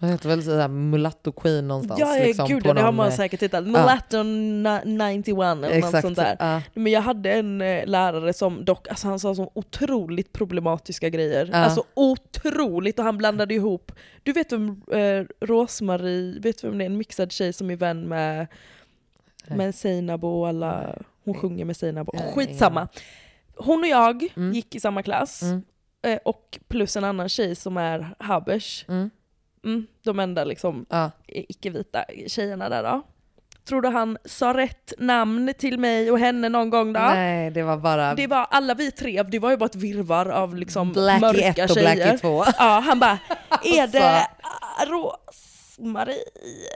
[0.00, 2.00] Det heter väl sådär mulatto queen någonstans.
[2.00, 3.66] Ja, ja liksom, gud, ja, det har man eh, säkert hittat.
[3.66, 6.02] Mulatto na- 91 eller något Exakt.
[6.02, 6.36] sånt där.
[6.38, 6.62] Ja.
[6.74, 11.48] Men jag hade en eh, lärare som dock, alltså han sa så otroligt problematiska grejer.
[11.52, 11.58] Ja.
[11.58, 13.92] Alltså otroligt, och han blandade ihop,
[14.22, 16.86] du vet vem eh, Rosmarie, vet du vem det är?
[16.86, 18.46] En mixad tjej som är vän med,
[19.48, 22.12] med Seinabo och alla, hon sjunger med Seinabo.
[22.14, 22.88] Ja, Skitsamma.
[23.56, 24.52] Hon och jag Mm.
[24.52, 25.62] gick i samma klass, Mm.
[26.02, 28.84] eh, och plus en annan tjej som är habers.
[28.88, 29.10] Mm.
[29.64, 31.10] Mm, de enda liksom Ja.
[31.26, 33.02] icke-vita tjejerna där då.
[33.68, 37.00] Tror du han sa rätt namn till mig och henne någon gång då?
[37.00, 40.26] Nej, det var bara Det var alla vi tre, det var ju bara ett virvar
[40.28, 41.94] av liksom Blackie mörka 1 och tjejer.
[41.96, 42.44] Blackie 2.
[42.58, 43.18] Ja, han bara,
[43.64, 44.84] är det ah,
[45.80, 46.16] Rosmarie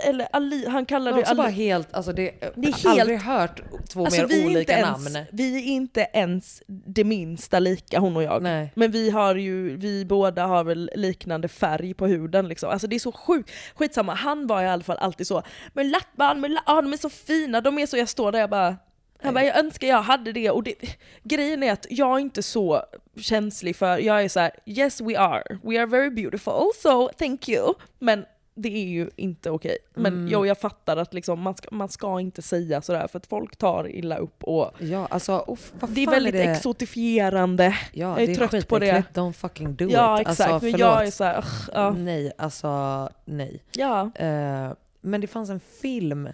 [0.08, 0.64] eller Ali?
[0.66, 1.52] Han Men kallade också bara Ali.
[1.56, 5.26] helt, alltså det, Det är har aldrig helt- hört två Alltså, mer olika ens, namn.
[5.32, 8.42] vi är inte ens det minsta lika hon och jag.
[8.42, 8.72] Nej.
[8.74, 12.70] Men vi har ju, vi båda har väl liknande färg på huden liksom.
[12.70, 14.14] Alltså det är så sjukt, skitsamma.
[14.14, 15.42] Han var i alla fall alltid så,
[15.72, 18.38] men lattbarn, men la- ah, de är så fina, de är så, jag står där
[18.40, 18.76] jag bara
[19.22, 20.50] han bara, jag önskar jag hade det.
[20.50, 20.74] Och det,
[21.22, 22.82] grejen är att jag är inte så
[23.16, 27.48] känslig för, jag är så här: yes we are, we are very beautiful, so thank
[27.48, 27.74] you.
[27.98, 28.24] Men
[28.54, 29.78] det är ju inte okej.
[29.94, 30.28] Men Mm.
[30.28, 33.56] jo, jag fattar att liksom, man, ska, man ska inte säga sådär för att folk
[33.56, 36.42] tar illa upp och Ja, alltså uff, det är väldigt det?
[36.44, 37.64] exotifierande.
[37.64, 39.04] Ja, jag är det är trött på det.
[39.14, 40.28] Don't fucking do Ja it.
[40.28, 41.90] exakt, Alltså, men jag är såhär, ugh, ja.
[41.90, 43.62] Nej, alltså nej.
[43.72, 44.10] ja.
[44.14, 46.28] Eh, men det fanns en film,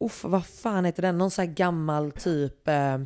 [0.00, 1.18] uff, vad fan heter den?
[1.18, 2.98] Någon så här gammal typ eh,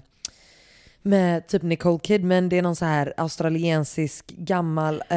[1.06, 5.16] med typ Nicole Kidman, det är någon så här australiensisk gammal, eh,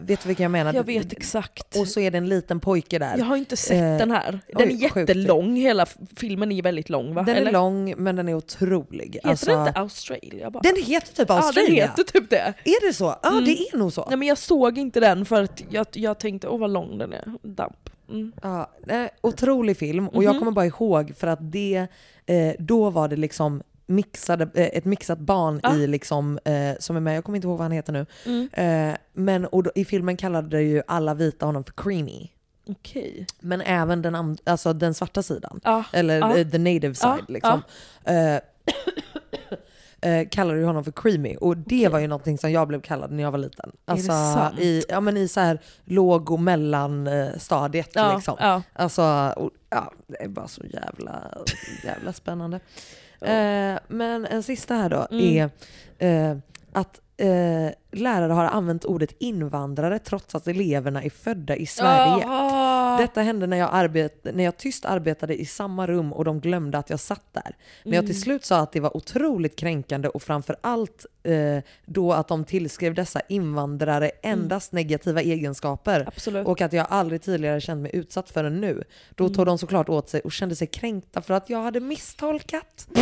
[0.00, 0.74] vet du vilken jag menar?
[0.74, 1.76] Jag vet exakt.
[1.76, 3.18] Och så är det en liten pojke där.
[3.18, 4.40] Jag har inte sett Eh, den här.
[4.48, 5.08] Den oj, är sjukt.
[5.08, 5.86] jättelång, hela
[6.16, 7.22] filmen är väldigt lång va?
[7.22, 7.48] Den Eller?
[7.48, 9.14] är lång men den är otrolig.
[9.14, 10.60] Heter Alltså, den inte Australia bara?
[10.62, 11.68] den heter typ ja, Australia.
[11.86, 12.54] den heter typ det.
[12.64, 13.16] Är det så?
[13.22, 13.44] Ja Mm.
[13.44, 14.04] det är nog så.
[14.08, 17.12] Nej men jag såg inte den för att jag, jag tänkte, åh vad lång den
[17.12, 17.24] är.
[17.42, 17.90] Damp.
[18.10, 18.32] Mm.
[18.42, 18.70] Ja,
[19.20, 20.38] otrolig film och jag Mhm.
[20.38, 21.86] kommer bara ihåg för att det,
[22.26, 25.74] eh, då var det liksom mixade, eh, ett mixat barn Ah.
[25.74, 28.06] i liksom, eh, som är med, jag kommer inte ihåg vad han heter nu.
[28.26, 28.48] Mm.
[28.92, 32.28] Eh, men och då, i filmen kallade ju alla vita honom för creamy.
[32.68, 33.26] Okej.
[33.40, 35.84] Men även den, alltså den svarta sidan, Ja.
[35.92, 36.36] eller ja.
[36.36, 37.62] eh, the native side liksom.
[38.04, 38.34] Eh,
[40.10, 43.10] eh, kallade ju honom för creamy och det var ju någonting som jag blev kallad
[43.10, 43.72] när jag var liten.
[43.84, 44.12] Alltså
[44.58, 48.36] i, ja, men i så här låg och mellanstadiet Ja, liksom.
[48.40, 48.62] ja.
[48.72, 51.22] Alltså, och, ja, det är bara så jävla,
[51.84, 52.60] jävla spännande.
[53.20, 55.50] Eh, men en sista här då Mm.
[55.98, 56.36] är eh,
[56.76, 62.24] att eh, lärare har använt ordet invandrare trots att eleverna är födda i Sverige.
[62.26, 62.98] Ah.
[63.00, 66.78] Detta hände när jag, arbet, när jag tyst arbetade i samma rum och de glömde
[66.78, 67.56] att jag satt där.
[67.84, 68.06] När jag Mm.
[68.06, 72.44] till slut sa att det var otroligt kränkande och framför allt eh, då att de
[72.44, 76.08] tillskrev dessa invandrare endast negativa egenskaper Mm.
[76.08, 76.46] Absolut.
[76.46, 78.84] och att jag aldrig tidigare känt mig utsatt förrän nu.
[79.14, 79.34] Då Mm.
[79.34, 82.88] tog de såklart åt sig och kände sig kränkta för att jag hade misstolkat.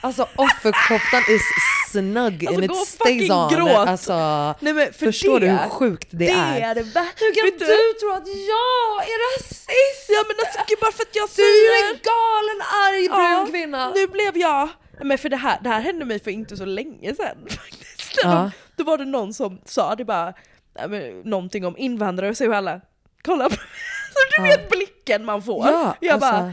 [0.00, 1.42] Alltså offerkoftan is
[1.90, 3.48] snug Alltså, and it stays on.
[3.54, 3.88] gråt.
[3.88, 4.14] Alltså,
[4.60, 6.60] Nej, men för förstår det, du hur sjukt det, det är?
[6.70, 6.80] är det.
[6.80, 10.06] Hur kan du- du tro att jag är rasist?
[10.08, 11.94] Ja men alltså gud, bara för att jag Du är ju säger...
[11.94, 13.90] en galen arg brun Ja, kvinna.
[13.94, 14.68] Nu blev jag...
[15.02, 18.20] Men för det här, det här hände mig för inte så länge sedan faktiskt.
[18.22, 18.50] Ja.
[18.76, 20.34] Då var det någon som sa det bara,
[20.88, 22.80] men, någonting om invandrare och så är alla,
[23.24, 23.54] kolla på
[24.14, 25.66] så du vet blicken man får.
[25.66, 26.52] Ja, jag alltså, bara,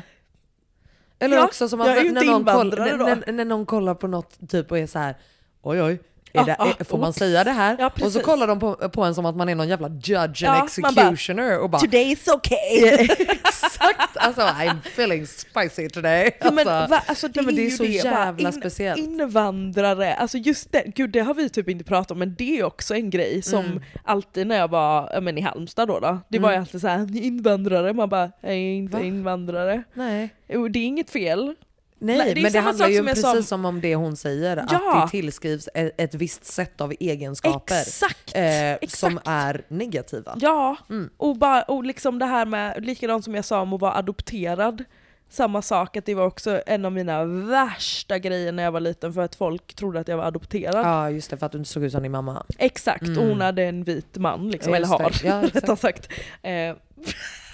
[1.20, 3.05] Eller ja, också som att när, någon när, då.
[3.05, 5.16] när, när någon kollar på något typ och är så här,
[5.61, 5.99] oj oj,
[6.36, 7.75] är Ja, det, ja, är, får man säga det här?
[7.79, 10.41] Ja, och så kollar de på, på en som att man är någon jävla judge
[10.43, 13.07] Ja, and bara, executioner och bara today's okay.
[13.29, 14.17] Exakt!
[14.17, 16.31] Alltså I'm feeling spicy today.
[16.39, 17.89] Ja, men, Alltså, va, alltså, det, nej, men det är ju så det.
[17.89, 18.99] jävla Bara speciellt.
[18.99, 22.63] Invandrare, alltså just det, gud det har vi typ inte pratat om men det är
[22.63, 23.81] också en grej som Mm.
[24.03, 26.61] alltid när jag var ja, men i Halmstad då, då det var ju Mm.
[26.63, 29.03] alltid såhär invandrare, man bara jag är inte Va?
[29.03, 29.83] invandrare.
[29.93, 30.29] nej.
[30.55, 31.55] Och det är inget fel.
[31.99, 34.57] Nej, Nej, det men det handlar ju som precis sa- som om det hon säger,
[34.57, 35.01] att Ja.
[35.05, 38.35] det tillskrivs ett, ett visst sätt av egenskaper Exakt!
[38.35, 38.97] eh, exakt.
[38.97, 40.37] som är negativa.
[40.41, 41.09] Ja, Mm.
[41.17, 44.83] och, bara, och liksom det här med, likadant som jag sa om att vara adopterad,
[45.29, 49.13] samma sak, att det var också en av mina värsta grejer när jag var liten
[49.13, 50.85] för att folk trodde att jag var adopterad.
[50.85, 52.45] Ja just det, för att du inte såg ut som din mamma.
[52.57, 53.27] Exakt, och Mm.
[53.29, 56.09] hon hade en vit man, liksom, eller har, Ja, rättare sagt.
[56.41, 56.51] Eh,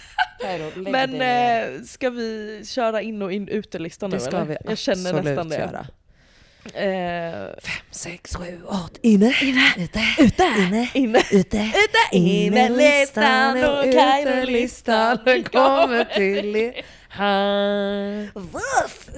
[0.76, 4.46] men eh, ska vi köra in och in utelistan nu det ska eller?
[4.46, 5.56] vi Jag känner nästan det.
[5.58, 5.86] göra.
[6.74, 9.34] Eh, Fem, sex, sju, åtta, inne,
[9.78, 11.58] ute, ute, inne, inne, ute.
[11.58, 16.74] ute, innelistan och utelistan Kajrolistan kommer till er.
[17.10, 18.30] Här.
[18.34, 19.10] Woof!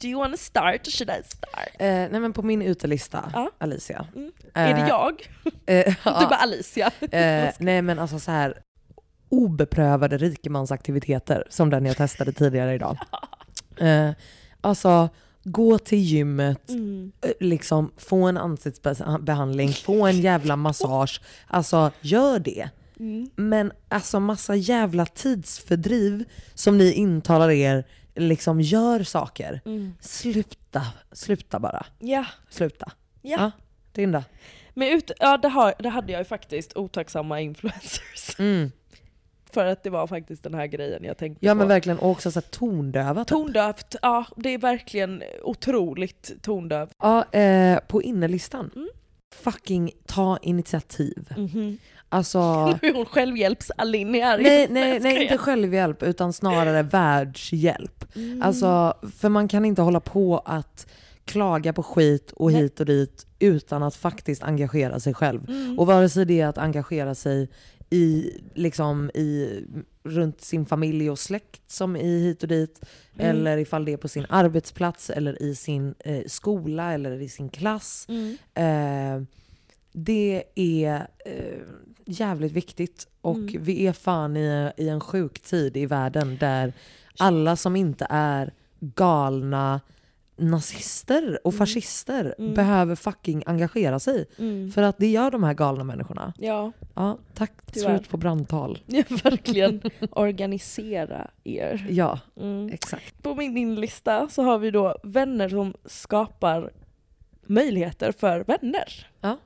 [0.00, 1.68] Do you wanna start or should I start?
[1.78, 3.50] Eh, nej men på min utelista, Ja.
[3.58, 4.06] Alicia.
[4.16, 4.32] Mm.
[4.54, 5.28] Är det Eh, jag?
[5.66, 6.90] Eh, Du bara Alicia.
[7.12, 8.56] Eh, nej men alltså så här
[9.32, 12.98] obeprövade rikemansaktiviteter som den jag testade tidigare idag.
[13.76, 14.10] Eh,
[14.60, 15.08] alltså
[15.44, 17.12] gå till gymmet, Mm.
[17.22, 21.20] eh, liksom få en ansiktsbehandling, få en jävla massage.
[21.46, 22.68] Alltså gör det.
[23.00, 23.30] Mm.
[23.36, 26.24] Men alltså massa jävla tidsfördriv
[26.54, 29.60] som ni intalar er liksom gör saker.
[29.64, 29.94] Mm.
[30.00, 31.86] Sluta, sluta bara.
[31.98, 32.24] Ja.
[32.50, 32.92] Sluta.
[33.22, 33.36] Ja.
[33.38, 33.50] Ja,
[33.94, 34.24] Linda.
[34.74, 38.38] Men ut, ja, det, har, det hade jag ju faktiskt, otacksamma influencers.
[38.38, 38.72] Mm.
[39.52, 41.58] För att det var faktiskt den här grejen jag tänkte Ja på.
[41.58, 43.24] men verkligen, och också så här tondöva.
[43.24, 43.28] typ.
[43.28, 46.92] Tondövt, ja det är verkligen otroligt tondövt.
[47.00, 48.70] Ja, eh, på innerlistan.
[48.76, 48.88] Mm.
[49.34, 51.34] Fucking ta initiativ.
[51.36, 51.78] Mhm.
[52.08, 54.38] Alltså, Nu är hon självhjälps-Aline här.
[54.38, 58.04] nej, Nej, nej, nej inte självhjälp utan snarare världshjälp.
[58.16, 58.42] Mm.
[58.42, 60.86] Alltså, för man kan inte hålla på att
[61.24, 62.62] klaga på skit och Nej.
[62.62, 65.48] hit och dit utan att faktiskt engagera sig själv.
[65.50, 65.78] Mm.
[65.78, 67.48] Och vare sig det är att engagera sig
[67.92, 69.60] i, liksom, i,
[70.04, 72.80] runt sin familj och släkt som i hit och dit,
[73.14, 73.26] Mm.
[73.30, 77.48] eller ifall det är på sin arbetsplats eller i sin eh, skola eller i sin
[77.48, 78.06] klass.
[78.08, 78.36] Mm.
[78.54, 79.26] Eh,
[79.92, 81.58] det är eh,
[82.06, 83.62] jävligt viktigt och Mm.
[83.62, 86.72] vi är fan i, i en sjuk tid i världen där
[87.18, 89.80] alla som inte är galna
[90.42, 91.58] nazister och Mm.
[91.58, 92.54] fascister Mm.
[92.54, 94.26] behöver fucking engagera sig.
[94.38, 94.70] Mm.
[94.72, 96.32] För att det gör de här galna människorna.
[96.38, 97.52] Ja, Ja, tack.
[97.72, 97.98] Tyvärr.
[97.98, 98.78] Slut på brandtal.
[98.86, 99.80] ja, verkligen
[100.10, 101.86] organisera er.
[101.90, 102.68] Ja, Mm.
[102.72, 103.22] exakt.
[103.22, 106.70] På min inlista så har vi då vänner som skapar
[107.46, 109.10] möjligheter för vänner.
[109.20, 109.38] Ja.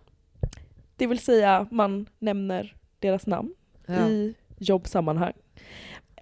[0.96, 3.54] Det vill säga man nämner deras namn
[3.86, 4.08] Ja.
[4.08, 5.32] i jobbsammanhang.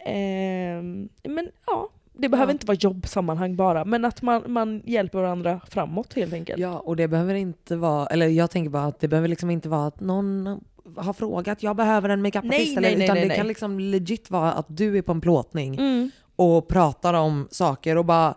[0.07, 2.55] Ehm, men ja, det behöver Ja.
[2.55, 6.59] inte vara jobbsammanhang bara, men att man, man hjälper varandra framåt helt enkelt.
[6.61, 9.69] Ja, och det behöver inte vara, eller jag tänker bara att det behöver liksom inte
[9.69, 10.61] vara att någon
[10.97, 14.31] har frågat jag behöver en makeupartist eller nej, nej, utan nej, det kan liksom legit
[14.31, 16.11] vara att du är på en plåtning Mm.
[16.37, 18.35] och pratar om saker och bara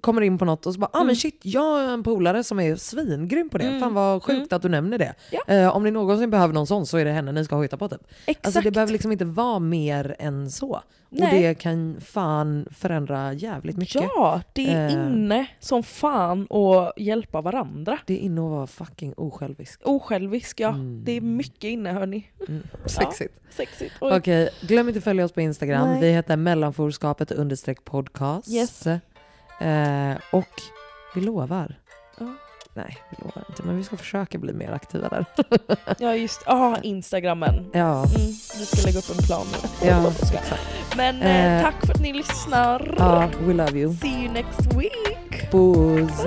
[0.00, 1.06] kommer in på något och så bara ah, Mm.
[1.06, 3.64] men shit jag har en polare som är svingrym på det.
[3.64, 3.80] Mm.
[3.80, 5.14] Fan vad sjukt att du nämner det.
[5.30, 5.54] Ja.
[5.54, 7.88] Eh, om ni någonsin behöver någon sån så är det henne ni ska hojta på
[7.88, 8.00] typ.
[8.26, 8.46] Exakt.
[8.46, 10.80] Alltså det behöver liksom inte vara mer än så.
[11.10, 11.42] Och Nej.
[11.42, 14.02] det kan fan förändra jävligt mycket.
[14.02, 14.92] Ja, det är Eh.
[14.92, 17.98] inne som fan att hjälpa varandra.
[18.06, 19.80] Det är inne att vara fucking osjälvisk.
[19.84, 20.68] Osjälvisk, ja.
[20.68, 21.04] Mm.
[21.04, 22.26] Det är mycket inne hörni.
[22.48, 22.62] Mm.
[22.86, 23.34] Sexigt.
[23.56, 23.94] Sexigt.
[24.00, 24.12] Oj.
[24.16, 25.88] Okej, glöm inte att följa oss på Instagram.
[25.88, 26.00] Nej.
[26.00, 28.48] Vi heter mellanforskapet understreck podcast.
[28.48, 28.84] Yes.
[29.60, 30.62] Eh, och
[31.14, 31.74] vi lovar.
[32.18, 32.26] Ja.
[32.74, 35.24] Nej, vi lovar inte, men vi ska försöka bli mer aktiva där.
[35.98, 37.70] Ja just ah, instagrammen.
[37.72, 38.26] ja, Mm,
[38.58, 39.88] vi ska lägga upp en plan nu.
[39.88, 40.54] ja, exakt.
[40.96, 42.94] Men eh, Eh, tack för att ni lyssnar.
[42.98, 43.94] Ja, we love you.
[43.94, 45.50] See you next week.
[45.50, 46.26] Puss.